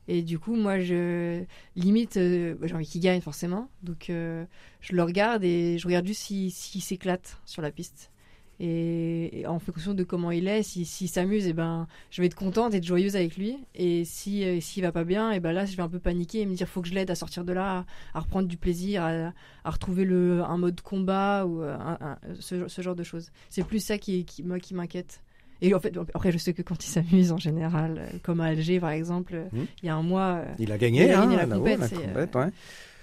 Et 0.09 0.23
du 0.23 0.39
coup, 0.39 0.57
moi, 0.57 0.81
je 0.81 1.45
limite, 1.77 2.17
euh, 2.17 2.55
bah, 2.55 2.67
j'ai 2.67 2.75
envie 2.75 2.87
qu'ils 2.87 3.01
gagnent 3.01 3.21
forcément. 3.21 3.69
Donc, 3.83 4.11
euh, 4.11 4.45
je 4.81 4.95
le 4.95 5.03
regarde 5.03 5.45
et 5.45 5.79
je 5.79 5.87
regarde 5.87 6.07
juste 6.07 6.23
s'il 6.23 6.51
s'il 6.51 6.83
s'éclate 6.83 7.41
sur 7.47 7.63
la 7.63 7.71
piste. 7.71 8.11
Et, 8.61 9.45
en 9.49 9.59
fonction 9.59 9.93
de 9.93 10.05
comment 10.05 10.31
il 10.31 10.47
est, 10.47 10.63
s'il 10.63 10.87
si, 10.87 11.09
s'amuse, 11.09 11.49
et 11.49 11.53
ben, 11.53 11.89
je 12.11 12.21
vais 12.21 12.27
être 12.27 12.37
contente 12.37 12.75
et 12.75 12.83
joyeuse 12.83 13.17
avec 13.17 13.37
lui. 13.37 13.59
Et 13.75 14.05
si 14.05 14.45
euh, 14.45 14.61
va 14.83 14.93
pas 14.93 15.05
bien, 15.05 15.33
et 15.33 15.41
ben 15.41 15.53
là, 15.53 15.65
je 15.67 15.77
vais 15.77 15.83
un 15.83 15.89
peu 15.89 15.99
paniquer 15.99 16.43
et 16.43 16.47
me 16.47 16.55
dire, 16.55 16.69
faut 16.69 16.81
que 16.81 16.89
je 16.89 16.95
l'aide 16.95 17.11
à 17.11 17.17
sortir 17.17 17.45
de 17.45 17.53
là, 17.53 17.85
à, 18.15 18.21
reprendre 18.21 18.47
du 18.47 18.57
plaisir, 18.57 19.03
à, 19.03 19.33
à 19.65 19.71
retrouver 19.71 20.05
le, 20.05 20.43
un 20.45 20.59
mode 20.59 20.81
combat 20.81 21.45
ou 21.45 21.63
euh, 21.63 21.77
ce, 22.39 22.69
ce 22.69 22.83
genre 22.83 22.95
de 22.95 23.03
choses. 23.03 23.31
C'est 23.51 23.65
plus 23.65 23.81
ça 23.81 23.99
qui, 23.99 24.25
qui, 24.25 24.43
moi, 24.45 24.61
qui 24.61 24.75
m'inquiète. 24.75 25.23
Et 25.65 25.75
en 25.75 25.81
fait, 25.81 25.97
après, 26.15 26.33
je 26.33 26.39
sais 26.39 26.53
que 26.53 26.63
quand 26.63 26.85
il 26.85 26.89
s'amuse 26.89 27.33
en 27.33 27.39
général, 27.39 27.99
euh, 27.99 28.19
comme 28.23 28.41
à 28.41 28.47
Alger 28.47 28.81
par 28.81 28.91
exemple, 28.91 29.35
euh, 29.35 29.45
Hmm. 29.53 29.65
il 29.83 29.87
y 29.87 29.89
a 29.89 29.95
un 29.95 30.03
mois, 30.03 30.43
euh, 30.47 30.55
Il 30.59 30.73
a 30.73 30.79
gagné, 30.79 31.05
Il 31.05 31.11
a 31.13 31.21
hein, 31.21 31.25
gagné 31.25 31.37
la 31.37 31.47
compète, 31.47 31.81
la 31.81 31.89
compète, 31.89 32.35
ouais. 32.35 32.49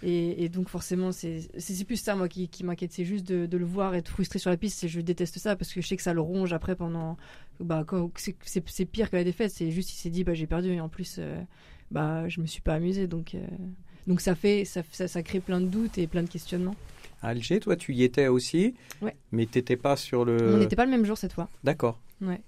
et, 0.04 0.44
et 0.44 0.50
donc 0.50 0.68
forcément, 0.70 1.12
c'est 1.12 1.39
plus 1.88 1.96
ça 1.98 2.16
moi 2.16 2.28
qui, 2.28 2.48
qui 2.50 2.63
m'inquiète, 2.63 2.92
c'est 2.92 3.06
juste 3.06 3.25
de, 3.28 3.46
de 3.46 3.58
le 3.58 3.66
voir 3.66 3.96
être 3.96 4.10
frustré 4.10 4.39
sur 4.39 4.50
la 4.50 4.58
piste. 4.58 4.88
Je 4.88 5.01
déteste 5.01 5.39
ça 5.39 5.56
parce 5.56 5.74
que 5.74 5.82
je 5.82 5.88
sais 5.88 5.96
que 5.98 6.04
ça 6.04 6.13
le 6.13 6.22
ronge 6.22 6.54
après 6.54 6.75
pendant. 6.75 7.18
Bah, 7.60 7.86
c'est- 8.16 8.86
pire 8.86 9.10
que 9.10 9.16
la 9.16 9.24
défaite. 9.24 9.51
C'est 9.51 9.72
juste 9.72 9.92
il 9.94 9.96
s'est 9.98 10.10
dit 10.10 10.24
bah 10.24 10.34
j'ai 10.34 10.48
perdu 10.48 10.70
et 10.72 10.80
en 10.82 10.89
plus 10.89 11.16
euh, 11.20 11.42
bah 11.92 12.28
je 12.30 12.39
me 12.42 12.46
suis 12.46 12.62
pas 12.62 12.75
amusé 12.75 13.08
donc. 13.08 13.36
euh, 13.36 13.39
donc 14.08 14.22
ça 14.22 14.34
fait 14.36 14.66
ça, 14.66 14.82
ça, 14.92 15.08
ça 15.08 15.22
crée 15.24 15.39
plein 15.39 15.60
de 15.62 15.68
doutes 15.68 15.98
et 15.98 16.08
plein 16.08 16.24
de 16.24 16.30
questionnements. 16.30 16.75
À 17.22 17.30
Alger, 17.30 17.60
toi, 17.60 17.75
tu 17.75 17.94
y 17.94 18.04
étais 18.04 18.28
aussi, 18.28 18.75
Ouais. 19.01 19.13
mais 19.34 19.46
t'étais 19.46 19.75
pas 19.75 19.98
sur 19.98 20.24
le. 20.24 20.38
On 20.56 20.58
n'était 20.58 20.78
pas 20.78 20.86
le 20.86 20.92
même 20.92 21.04
jour 21.06 21.18
cette 21.18 21.34
fois. 21.34 21.50
D'accord. 21.66 22.00
Ouais. 22.22 22.39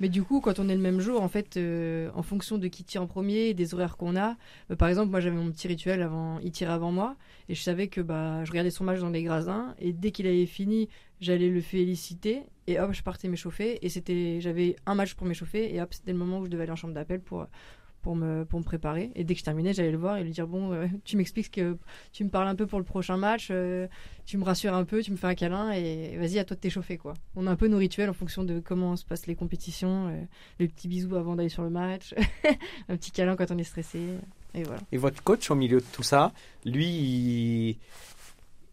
Mais 0.00 0.08
du 0.08 0.22
coup, 0.22 0.40
quand 0.40 0.58
on 0.58 0.68
est 0.68 0.74
le 0.74 0.80
même 0.80 1.00
jour, 1.00 1.22
en 1.22 1.28
fait, 1.28 1.56
euh, 1.56 2.10
en 2.14 2.22
fonction 2.22 2.58
de 2.58 2.68
qui 2.68 2.84
tire 2.84 3.02
en 3.02 3.06
premier, 3.06 3.52
des 3.54 3.74
horaires 3.74 3.96
qu'on 3.96 4.16
a, 4.16 4.36
euh, 4.70 4.76
par 4.76 4.88
exemple, 4.88 5.10
moi 5.10 5.20
j'avais 5.20 5.36
mon 5.36 5.50
petit 5.50 5.66
rituel 5.66 6.02
avant, 6.02 6.38
il 6.38 6.52
tirait 6.52 6.72
avant 6.72 6.92
moi, 6.92 7.16
et 7.48 7.54
je 7.54 7.62
savais 7.62 7.88
que 7.88 8.00
bah, 8.00 8.44
je 8.44 8.50
regardais 8.50 8.70
son 8.70 8.84
match 8.84 9.00
dans 9.00 9.10
les 9.10 9.22
gradins, 9.22 9.74
et 9.78 9.92
dès 9.92 10.12
qu'il 10.12 10.26
avait 10.26 10.46
fini, 10.46 10.88
j'allais 11.20 11.50
le 11.50 11.60
féliciter, 11.60 12.42
et 12.68 12.78
hop, 12.78 12.92
je 12.92 13.02
partais 13.02 13.28
m'échauffer, 13.28 13.84
et 13.84 13.88
c'était, 13.88 14.40
j'avais 14.40 14.76
un 14.86 14.94
match 14.94 15.14
pour 15.14 15.26
m'échauffer, 15.26 15.74
et 15.74 15.82
hop, 15.82 15.92
c'était 15.92 16.12
le 16.12 16.18
moment 16.18 16.38
où 16.38 16.44
je 16.44 16.50
devais 16.50 16.62
aller 16.62 16.72
en 16.72 16.76
chambre 16.76 16.94
d'appel 16.94 17.20
pour 17.20 17.46
pour 18.02 18.16
me, 18.16 18.44
pour 18.44 18.58
me 18.58 18.64
préparer. 18.64 19.10
Et 19.14 19.24
dès 19.24 19.34
que 19.34 19.40
je 19.40 19.44
terminais, 19.44 19.72
j'allais 19.72 19.90
le 19.90 19.98
voir 19.98 20.16
et 20.16 20.24
lui 20.24 20.30
dire 20.30 20.46
Bon, 20.46 20.72
euh, 20.72 20.86
tu 21.04 21.16
m'expliques 21.16 21.50
que 21.50 21.76
tu 22.12 22.24
me 22.24 22.30
parles 22.30 22.48
un 22.48 22.54
peu 22.54 22.66
pour 22.66 22.78
le 22.78 22.84
prochain 22.84 23.16
match, 23.16 23.48
euh, 23.50 23.86
tu 24.26 24.38
me 24.38 24.44
rassures 24.44 24.74
un 24.74 24.84
peu, 24.84 25.02
tu 25.02 25.10
me 25.10 25.16
fais 25.16 25.26
un 25.26 25.34
câlin 25.34 25.72
et 25.72 26.16
vas-y, 26.18 26.38
à 26.38 26.44
toi 26.44 26.54
de 26.54 26.60
t'échauffer. 26.60 26.96
quoi. 26.96 27.14
On 27.36 27.46
a 27.46 27.50
un 27.50 27.56
peu 27.56 27.68
nos 27.68 27.78
rituels 27.78 28.10
en 28.10 28.14
fonction 28.14 28.44
de 28.44 28.60
comment 28.60 28.96
se 28.96 29.04
passent 29.04 29.26
les 29.26 29.34
compétitions, 29.34 30.08
euh, 30.08 30.24
les 30.58 30.68
petits 30.68 30.88
bisous 30.88 31.16
avant 31.16 31.36
d'aller 31.36 31.48
sur 31.48 31.62
le 31.62 31.70
match, 31.70 32.14
un 32.88 32.96
petit 32.96 33.10
câlin 33.10 33.36
quand 33.36 33.50
on 33.50 33.58
est 33.58 33.64
stressé. 33.64 34.00
Et 34.54 34.62
voilà. 34.62 34.80
Et 34.92 34.96
votre 34.96 35.22
coach, 35.22 35.50
au 35.50 35.54
milieu 35.54 35.80
de 35.80 35.86
tout 35.92 36.02
ça, 36.02 36.32
lui, 36.64 36.86
il, 36.86 37.78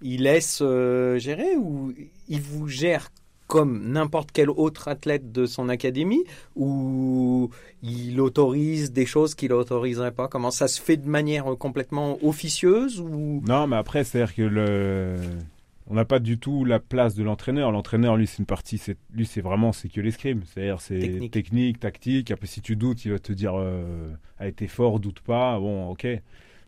il 0.01 0.23
laisse 0.23 0.59
euh, 0.61 1.17
gérer 1.17 1.55
ou 1.57 1.93
il 2.27 2.41
vous 2.41 2.67
gère 2.67 3.09
comme 3.47 3.91
n'importe 3.91 4.31
quel 4.31 4.49
autre 4.49 4.87
athlète 4.87 5.31
de 5.31 5.45
son 5.45 5.69
académie 5.69 6.23
ou 6.55 7.49
il 7.83 8.19
autorise 8.19 8.91
des 8.91 9.05
choses 9.05 9.35
qu'il 9.35 9.49
n'autoriserait 9.49 10.11
pas? 10.13 10.27
Comment 10.27 10.51
ça 10.51 10.67
se 10.67 10.81
fait 10.81 10.97
de 10.97 11.07
manière 11.07 11.45
complètement 11.57 12.17
officieuse 12.25 12.99
ou? 12.99 13.41
Non, 13.47 13.67
mais 13.67 13.75
après, 13.75 14.03
c'est-à-dire 14.03 14.33
que 14.35 14.41
le... 14.41 15.15
on 15.87 15.93
n'a 15.93 16.05
pas 16.05 16.19
du 16.19 16.39
tout 16.39 16.65
la 16.65 16.79
place 16.79 17.13
de 17.13 17.23
l'entraîneur. 17.23 17.71
L'entraîneur, 17.71 18.17
lui, 18.17 18.25
c'est 18.27 18.39
une 18.39 18.45
partie, 18.45 18.77
c'est... 18.77 18.97
lui, 19.13 19.25
c'est 19.25 19.41
vraiment, 19.41 19.71
c'est 19.71 19.89
que 19.89 20.01
l'escrime. 20.01 20.41
C'est-à-dire, 20.45 20.81
c'est 20.81 20.99
Technique. 20.99 21.31
technique. 21.31 21.79
tactique. 21.79 22.31
Après, 22.31 22.47
si 22.47 22.61
tu 22.61 22.75
doutes, 22.75 23.05
il 23.05 23.11
va 23.11 23.19
te 23.19 23.31
dire, 23.33 23.53
euh, 23.55 24.09
a 24.39 24.47
été 24.47 24.67
fort, 24.67 24.99
doute 24.99 25.19
pas. 25.19 25.59
Bon, 25.59 25.89
ok. 25.89 26.07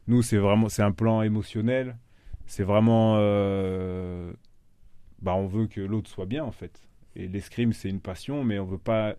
Nous, 0.08 0.22
c'est 0.22 0.38
vraiment, 0.38 0.70
c'est 0.70 0.84
un 0.84 0.92
plan 0.92 1.22
émotionnel. 1.24 1.98
C'est 2.46 2.64
vraiment, 2.64 3.16
euh, 3.18 4.32
bah, 5.22 5.36
on 5.36 5.48
veut 5.48 5.68
que 5.68 5.82
l'autre 5.82 6.10
soit 6.10 6.26
bien, 6.26 6.44
en 6.44 6.52
fait. 6.52 6.82
Et 7.16 7.28
l'escrime, 7.28 7.74
c'est 7.74 7.90
une 7.90 8.00
passion, 8.00 8.44
mais 8.44 8.60
on 8.60 8.66
veut 8.66 8.78
pas. 8.78 9.16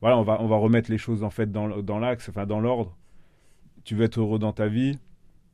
Voilà, 0.00 0.18
on 0.18 0.22
va, 0.22 0.40
on 0.40 0.46
va 0.46 0.56
remettre 0.56 0.90
les 0.90 0.98
choses 0.98 1.22
en 1.22 1.30
fait 1.30 1.52
dans, 1.52 1.82
dans 1.82 1.98
l'axe, 1.98 2.28
enfin 2.28 2.46
dans 2.46 2.60
l'ordre. 2.60 2.96
Tu 3.84 3.94
veux 3.94 4.04
être 4.04 4.18
heureux 4.18 4.38
dans 4.38 4.52
ta 4.52 4.66
vie, 4.66 4.98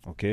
ok. 0.07 0.27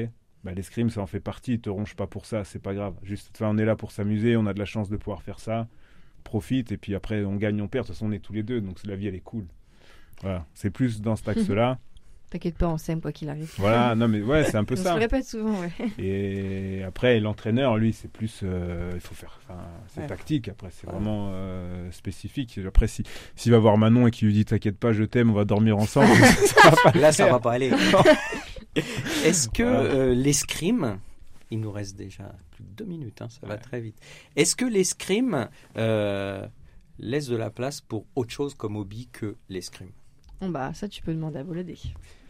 Bah, 0.44 0.54
l'escrime, 0.54 0.90
ça 0.90 1.02
en 1.02 1.08
fait 1.08 1.20
partie. 1.20 1.60
Te 1.60 1.70
ronge 1.70 1.96
pas 1.96 2.08
pour 2.08 2.26
ça, 2.26 2.44
c'est 2.44 2.60
pas 2.60 2.74
grave. 2.74 2.96
Juste, 3.04 3.32
enfin, 3.36 3.50
on 3.50 3.58
est 3.58 3.66
là 3.66 3.76
pour 3.76 3.92
s'amuser, 3.92 4.38
on 4.38 4.46
a 4.46 4.54
de 4.54 4.60
la 4.60 4.66
chance 4.66 4.90
de 4.90 4.98
pouvoir 4.98 5.24
faire 5.24 5.40
ça. 5.40 5.68
Profite 6.24 6.72
et 6.72 6.78
puis 6.78 6.96
après, 6.96 7.26
on 7.26 7.36
gagne, 7.36 7.62
on 7.62 7.68
perd. 7.68 7.86
De 7.86 7.88
toute 7.88 7.96
façon, 7.96 8.08
on 8.08 8.12
est 8.12 8.20
tous 8.20 8.34
les 8.34 8.44
deux, 8.44 8.62
donc 8.62 8.84
la 8.86 8.96
vie, 8.96 9.08
elle 9.08 9.16
est 9.16 9.20
cool. 9.20 9.46
Voilà, 10.22 10.46
c'est 10.54 10.70
plus 10.70 11.02
dans 11.02 11.16
cet 11.16 11.28
axe-là. 11.30 11.80
T'inquiète 12.32 12.58
pas, 12.58 12.68
on 12.68 12.78
s'aime 12.78 13.02
quoi 13.02 13.12
qu'il 13.12 13.30
arrive. 13.30 13.54
voilà, 13.58 13.96
non 13.96 14.08
mais 14.08 14.22
ouais, 14.22 14.44
c'est 14.46 14.58
un 14.58 14.64
peu 14.66 14.74
on 14.76 14.78
se 14.78 14.84
ça. 14.84 14.94
le 14.96 15.00
répète 15.00 15.26
souvent, 15.26 15.54
ouais. 15.62 15.72
Et 16.04 16.84
après, 16.84 17.20
l'entraîneur, 17.20 17.78
lui, 17.78 17.94
c'est 17.94 18.12
plus. 18.12 18.42
euh, 18.44 18.92
il 18.96 19.00
faut 19.00 19.14
faire. 19.16 19.40
C'est 19.88 20.02
Ouais. 20.02 20.08
tactique, 20.08 20.50
après, 20.50 20.70
c'est 20.72 20.88
Ouais. 20.88 20.94
vraiment 20.94 21.30
euh, 21.34 21.90
spécifique. 21.92 22.60
Après, 22.68 22.88
si- 22.88 23.04
s'il 23.36 23.52
va 23.52 23.60
voir 23.60 23.78
Manon 23.78 24.08
et 24.08 24.12
qu'il 24.12 24.28
lui 24.28 24.34
dit 24.34 24.44
T'inquiète 24.44 24.78
pas, 24.78 24.92
je 24.92 25.04
t'aime, 25.04 25.30
on 25.30 25.34
va 25.34 25.46
dormir 25.46 25.78
ensemble. 25.78 26.08
ça 26.16 26.70
va 26.72 26.76
pas 26.84 26.92
le 26.94 27.00
Là, 27.02 27.12
ça 27.12 27.30
va 27.30 27.40
pas 27.40 27.54
aller. 27.54 27.72
Est-ce 29.24 29.48
que 29.50 29.64
euh, 29.64 30.14
l'escrime, 30.14 31.00
il 31.52 31.60
nous 31.62 31.72
reste 31.72 31.96
déjà 31.96 32.36
plus 32.52 32.64
de 32.64 32.70
deux 32.70 32.86
minutes, 32.86 33.22
hein, 33.22 33.28
ça 33.30 33.48
va 33.48 33.58
très 33.58 33.80
vite. 33.80 33.96
Est-ce 34.36 34.56
que 34.56 34.66
l'escrime 34.66 35.48
euh, 35.78 36.46
laisse 37.00 37.28
de 37.28 37.36
la 37.38 37.50
place 37.50 37.82
pour 37.82 38.06
autre 38.16 38.32
chose 38.32 38.54
comme 38.56 38.76
hobby 38.76 39.08
que 39.12 39.36
l'escrime? 39.50 39.92
Bon, 40.42 40.50
bah, 40.50 40.74
ça, 40.74 40.88
tu 40.88 41.02
peux 41.02 41.14
demander 41.14 41.40
à 41.40 41.44
Boladé. 41.44 41.78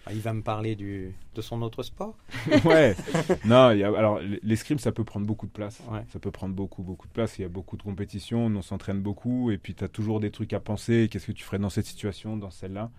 Ah, 0.08 0.14
Il 0.14 0.20
va 0.20 0.34
me 0.34 0.44
parler 0.44 0.76
du, 0.76 1.16
de 1.34 1.42
son 1.42 1.62
autre 1.64 1.82
sport 1.82 2.16
ouais. 2.66 2.96
Non, 3.44 3.72
il 3.72 3.80
y 3.80 3.84
a- 3.84 3.98
alors 3.98 4.20
l'escrime, 4.44 4.78
ça 4.78 4.92
peut 4.92 5.04
prendre 5.04 5.26
beaucoup 5.26 5.48
de 5.48 5.52
place. 5.52 5.82
Ouais. 5.90 6.04
Ça 6.14 6.20
peut 6.20 6.30
prendre 6.30 6.54
beaucoup, 6.54 6.84
beaucoup 6.84 7.08
de 7.08 7.12
place. 7.14 7.40
Il 7.40 7.42
y 7.42 7.46
a 7.46 7.50
beaucoup 7.50 7.76
de 7.76 7.82
compétitions, 7.82 8.46
on 8.46 8.62
s'entraîne 8.62 9.02
beaucoup, 9.02 9.50
et 9.50 9.58
puis 9.58 9.74
tu 9.74 9.84
as 9.84 9.88
toujours 9.88 10.20
des 10.20 10.30
trucs 10.30 10.54
à 10.54 10.60
penser. 10.60 11.08
Qu'est-ce 11.12 11.26
que 11.28 11.32
tu 11.32 11.44
ferais 11.44 11.58
dans 11.58 11.72
cette 11.72 11.88
situation, 11.88 12.38
dans 12.38 12.52
celle-là? 12.52 12.92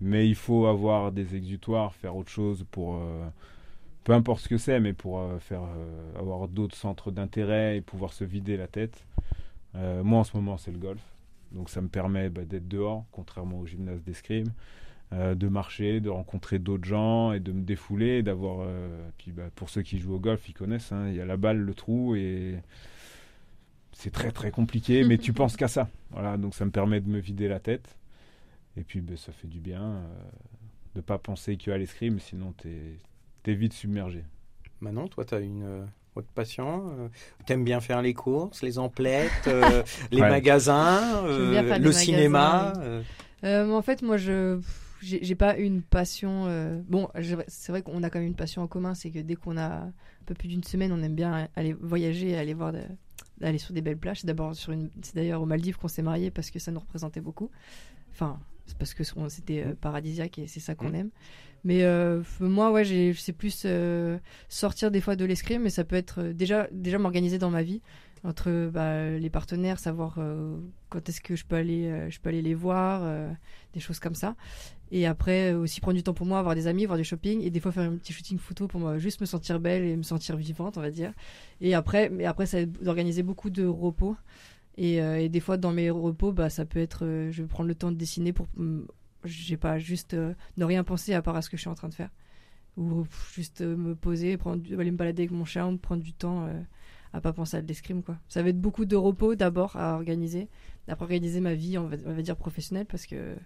Mais 0.00 0.26
il 0.26 0.34
faut 0.36 0.66
avoir 0.66 1.12
des 1.12 1.34
exutoires, 1.36 1.94
faire 1.94 2.16
autre 2.16 2.30
chose 2.30 2.64
pour. 2.70 2.96
euh, 2.96 3.28
peu 4.04 4.14
importe 4.14 4.40
ce 4.40 4.48
que 4.48 4.56
c'est, 4.56 4.80
mais 4.80 4.94
pour 4.94 5.18
euh, 5.18 5.38
faire 5.38 5.60
euh, 5.64 6.18
avoir 6.18 6.48
d'autres 6.48 6.76
centres 6.76 7.10
d'intérêt 7.10 7.76
et 7.76 7.80
pouvoir 7.82 8.14
se 8.14 8.24
vider 8.24 8.56
la 8.56 8.68
tête. 8.68 9.04
Euh, 9.74 10.02
moi, 10.02 10.20
en 10.20 10.24
ce 10.24 10.34
moment, 10.34 10.56
c'est 10.56 10.70
le 10.70 10.78
golf. 10.78 11.00
Donc, 11.52 11.70
ça 11.70 11.80
me 11.80 11.88
permet 11.88 12.30
bah, 12.30 12.44
d'être 12.44 12.68
dehors, 12.68 13.06
contrairement 13.12 13.58
au 13.60 13.66
gymnase 13.66 14.02
d'escrime 14.02 14.52
euh, 15.12 15.34
de 15.34 15.48
marcher, 15.48 16.00
de 16.00 16.10
rencontrer 16.10 16.58
d'autres 16.58 16.84
gens 16.84 17.32
et 17.32 17.40
de 17.40 17.52
me 17.52 17.62
défouler, 17.62 18.22
d'avoir. 18.22 18.58
euh, 18.60 19.08
puis 19.16 19.32
bah, 19.32 19.50
pour 19.54 19.70
ceux 19.70 19.82
qui 19.82 19.98
jouent 19.98 20.14
au 20.14 20.20
golf, 20.20 20.48
ils 20.48 20.52
connaissent. 20.54 20.92
hein, 20.92 21.08
Il 21.08 21.14
y 21.16 21.20
a 21.20 21.24
la 21.26 21.36
balle, 21.36 21.58
le 21.58 21.74
trou 21.74 22.14
et 22.16 22.56
c'est 23.92 24.10
très 24.10 24.30
très 24.30 24.50
compliqué, 24.50 25.04
mais 25.04 25.18
tu 25.18 25.32
penses 25.32 25.56
qu'à 25.56 25.68
ça. 25.68 25.88
Voilà, 26.10 26.36
donc 26.36 26.54
ça 26.54 26.64
me 26.64 26.70
permet 26.70 27.00
de 27.00 27.08
me 27.08 27.18
vider 27.18 27.48
la 27.48 27.58
tête. 27.60 27.96
Et 28.76 28.82
puis 28.84 29.00
bah, 29.00 29.16
ça 29.16 29.32
fait 29.32 29.48
du 29.48 29.60
bien 29.60 29.82
euh, 29.82 30.06
de 30.94 31.00
pas 31.00 31.18
penser 31.18 31.56
qu'à 31.56 31.76
l'escrime, 31.78 32.18
sinon 32.20 32.52
t'es 32.52 32.98
es 33.46 33.54
vite 33.54 33.72
submergé. 33.72 34.24
Manon, 34.80 35.08
toi, 35.08 35.24
tu 35.24 35.34
as 35.34 35.40
une 35.40 35.86
euh, 36.18 36.20
autre 36.20 36.28
passion 36.34 36.92
euh, 36.98 37.08
T'aimes 37.46 37.64
bien 37.64 37.80
faire 37.80 38.02
les 38.02 38.14
courses, 38.14 38.62
les 38.62 38.78
emplettes, 38.78 39.46
euh, 39.46 39.82
les 40.10 40.20
Ouais. 40.22 40.28
magasins, 40.28 41.24
euh, 41.26 41.78
le 41.78 41.92
cinéma 41.92 42.72
magasins, 42.74 42.82
euh, 42.82 43.02
Euh, 43.44 43.70
en 43.72 43.82
fait, 43.82 44.02
moi, 44.02 44.16
je 44.16 44.60
j'ai 45.00 45.36
pas 45.36 45.56
une 45.56 45.80
passion. 45.82 46.46
euh, 46.48 46.80
Bon, 46.88 47.08
c'est 47.46 47.70
vrai 47.70 47.82
qu'on 47.82 48.02
a 48.02 48.10
quand 48.10 48.18
même 48.18 48.26
une 48.26 48.34
passion 48.34 48.62
en 48.62 48.66
commun, 48.66 48.94
c'est 48.94 49.10
que 49.10 49.20
dès 49.20 49.36
qu'on 49.36 49.56
a 49.56 49.82
un 49.84 49.92
peu 50.26 50.34
plus 50.34 50.48
d'une 50.48 50.64
semaine, 50.64 50.90
on 50.90 51.00
aime 51.04 51.14
bien 51.14 51.46
aller 51.54 51.72
voyager, 51.72 52.36
aller 52.36 52.52
voir, 52.54 52.72
de- 52.72 52.82
aller 53.40 53.58
sur 53.58 53.72
des 53.74 53.80
belles 53.80 53.96
plages. 53.96 54.20
C'est 54.22 54.26
d'abord 54.26 54.56
sur 54.56 54.72
une, 54.72 54.90
c'est 55.02 55.14
d'ailleurs 55.14 55.40
aux 55.40 55.46
Maldives 55.46 55.76
qu'on 55.78 55.86
s'est 55.86 56.02
mariés 56.02 56.32
parce 56.32 56.50
que 56.50 56.58
ça 56.58 56.72
nous 56.72 56.80
représentait 56.80 57.20
beaucoup. 57.20 57.48
Enfin, 58.10 58.40
c'est 58.66 58.76
parce 58.76 58.92
que 58.92 59.04
c'était 59.28 59.62
euh, 59.64 59.74
paradisiaque 59.80 60.40
et 60.40 60.48
c'est 60.48 60.58
ça 60.60 60.74
qu'on 60.74 60.90
Mm. 60.90 60.94
aime. 60.96 61.10
Mais 61.64 61.82
euh, 61.82 62.22
moi, 62.40 62.70
ouais, 62.70 62.84
j'ai- 62.84 63.14
c'est 63.14 63.32
plus 63.32 63.62
euh, 63.64 64.18
sortir 64.48 64.90
des 64.90 65.00
fois 65.00 65.16
de 65.16 65.24
l'escrime, 65.24 65.62
mais 65.62 65.70
ça 65.70 65.84
peut 65.84 65.96
être 65.96 66.20
euh, 66.20 66.32
déjà 66.32 66.68
déjà 66.72 66.98
m'organiser 66.98 67.38
dans 67.38 67.50
ma 67.50 67.62
vie 67.62 67.80
entre 68.24 68.68
bah, 68.72 69.10
les 69.10 69.30
partenaires, 69.30 69.78
savoir 69.78 70.18
quand 70.88 71.08
est-ce 71.08 71.20
que 71.20 71.36
je 71.36 71.44
peux 71.44 71.54
aller, 71.54 72.10
je 72.10 72.18
peux 72.18 72.30
aller 72.30 72.42
les 72.42 72.52
voir, 72.54 73.08
des 73.74 73.78
choses 73.78 74.00
comme 74.00 74.16
ça. 74.16 74.34
Et 74.90 75.06
après 75.06 75.52
aussi 75.52 75.80
prendre 75.80 75.96
du 75.96 76.02
temps 76.02 76.14
pour 76.14 76.26
moi, 76.26 76.40
avoir 76.40 76.56
des 76.56 76.66
amis, 76.66 76.84
voir 76.84 76.98
du 76.98 77.04
shopping 77.04 77.40
et 77.42 77.50
des 77.50 77.60
fois 77.60 77.70
faire 77.70 77.84
un 77.84 77.96
petit 77.96 78.12
shooting 78.12 78.38
photo 78.38 78.66
pour 78.66 78.80
moi, 78.80 78.98
juste 78.98 79.20
me 79.20 79.26
sentir 79.26 79.60
belle 79.60 79.84
et 79.84 79.96
me 79.96 80.02
sentir 80.02 80.36
vivante, 80.36 80.78
on 80.78 80.80
va 80.80 80.90
dire. 80.90 81.12
Et 81.60 81.74
après, 81.74 82.08
mais 82.10 82.24
après 82.24 82.46
ça 82.46 82.64
d'organiser 82.66 83.22
beaucoup 83.22 83.50
de 83.50 83.64
repos. 83.64 84.16
Et, 84.76 85.28
des 85.28 85.40
fois 85.40 85.56
dans 85.56 85.72
mes 85.72 85.88
repos, 85.90 86.32
bah 86.32 86.50
ça 86.50 86.64
peut 86.64 86.80
être, 86.80 87.06
je 87.30 87.42
vais 87.42 87.48
prendre 87.48 87.68
le 87.68 87.76
temps 87.76 87.92
de 87.92 87.96
dessiner 87.96 88.32
pour, 88.32 88.48
mm, 88.56 88.82
j'ai 89.24 89.56
pas 89.56 89.78
juste 89.78 90.14
euh, 90.14 90.34
ne 90.56 90.64
rien 90.64 90.84
penser 90.84 91.14
à 91.14 91.22
part 91.22 91.36
à 91.36 91.42
ce 91.42 91.50
que 91.50 91.56
je 91.56 91.62
suis 91.62 91.70
en 91.70 91.74
train 91.74 91.88
de 91.88 91.94
faire, 91.94 92.10
ou 92.76 93.04
juste 93.34 93.60
euh, 93.60 93.76
me 93.76 93.94
poser, 93.94 94.36
prendre, 94.36 94.62
aller 94.78 94.90
me 94.90 94.96
balader 94.96 95.22
avec 95.22 95.32
mon 95.32 95.44
chien, 95.44 95.76
prendre 95.76 96.02
du 96.02 96.12
temps. 96.12 96.46
euh, 96.46 96.60
à 97.12 97.20
pas 97.20 97.32
penser 97.32 97.56
à 97.56 97.62
de 97.62 97.66
l'escrime 97.66 98.02
quoi. 98.02 98.18
Ça 98.28 98.42
va 98.42 98.50
être 98.50 98.60
beaucoup 98.60 98.84
de 98.84 98.96
repos 98.96 99.34
d'abord 99.34 99.76
à 99.76 99.94
organiser, 99.94 100.48
après 100.86 101.04
organiser 101.04 101.40
ma 101.40 101.54
vie 101.54 101.78
on 101.78 101.86
va, 101.86 102.22
dire 102.22 102.36
professionnelle 102.36 102.86
parce 102.86 103.06
que 103.06 103.36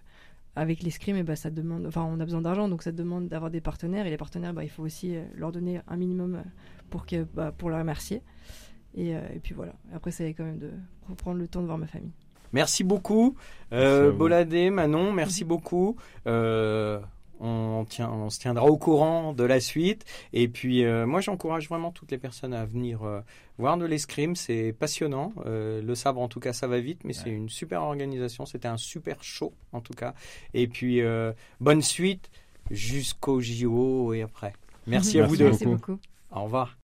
avec 0.55 0.83
l'escrime 0.83 1.15
eh 1.15 1.23
ben, 1.23 1.35
ça 1.35 1.49
demande 1.49 1.85
enfin 1.87 2.03
on 2.03 2.19
a 2.19 2.25
besoin 2.25 2.41
d'argent 2.41 2.67
donc 2.67 2.83
ça 2.83 2.91
demande 2.91 3.27
d'avoir 3.27 3.49
des 3.49 3.61
partenaires 3.61 4.05
et 4.05 4.09
les 4.09 4.17
partenaires 4.17 4.53
bah, 4.53 4.63
il 4.63 4.69
faut 4.69 4.83
aussi 4.83 5.15
euh, 5.15 5.23
leur 5.35 5.51
donner 5.51 5.81
un 5.87 5.97
minimum 5.97 6.35
euh, 6.35 6.41
pour 6.89 7.05
que 7.05 7.23
bah, 7.23 7.51
pour 7.51 7.69
les 7.69 7.77
remercier 7.77 8.21
et, 8.95 9.09
et 9.09 9.39
puis 9.41 9.55
voilà 9.55 9.73
après 9.91 10.11
va 10.11 10.25
quand 10.25 10.43
même 10.43 10.59
de 10.59 10.69
reprendre 11.09 11.39
le 11.39 11.47
temps 11.47 11.61
de 11.61 11.65
voir 11.65 11.79
ma 11.79 11.87
famille 11.87 12.13
Merci 12.53 12.83
beaucoup, 12.83 13.35
euh. 13.73 14.11
Boladé, 14.11 14.69
Manon, 14.69 15.11
merci 15.11 15.43
beaucoup. 15.43 15.97
Euh, 16.27 16.99
on, 17.39 17.85
tient, 17.85 18.09
on 18.09 18.29
se 18.29 18.39
tiendra 18.39 18.65
au 18.65 18.77
courant 18.77 19.33
de 19.33 19.43
la 19.43 19.59
suite. 19.59 20.05
Et 20.31 20.47
puis, 20.47 20.85
euh, 20.85 21.05
moi, 21.05 21.21
j'encourage 21.21 21.67
vraiment 21.67 21.91
toutes 21.91 22.11
les 22.11 22.17
personnes 22.17 22.53
à 22.53 22.65
venir 22.65 23.03
euh, 23.03 23.19
voir 23.57 23.77
de 23.77 23.85
l'escrime. 23.85 24.35
C'est 24.35 24.73
passionnant. 24.77 25.33
Euh, 25.45 25.81
le 25.81 25.95
sabre, 25.95 26.21
en 26.21 26.27
tout 26.27 26.39
cas, 26.39 26.53
ça 26.53 26.67
va 26.67 26.79
vite, 26.79 27.03
mais 27.03 27.13
c'est 27.13 27.29
une 27.29 27.49
super 27.49 27.83
organisation. 27.83 28.45
C'était 28.45 28.67
un 28.67 28.77
super 28.77 29.23
show, 29.23 29.53
en 29.73 29.81
tout 29.81 29.93
cas. 29.93 30.13
Et 30.53 30.67
puis, 30.67 31.01
bonne 31.59 31.81
suite 31.81 32.29
jusqu'au 32.71 33.41
JO 33.41 34.13
et 34.13 34.21
après. 34.21 34.53
Merci, 34.87 35.19
à 35.19 35.25
vous 35.25 35.35
deux. 35.35 35.45
Merci 35.45 35.65
beaucoup. 35.65 35.99
Au 36.31 36.43
revoir. 36.43 36.77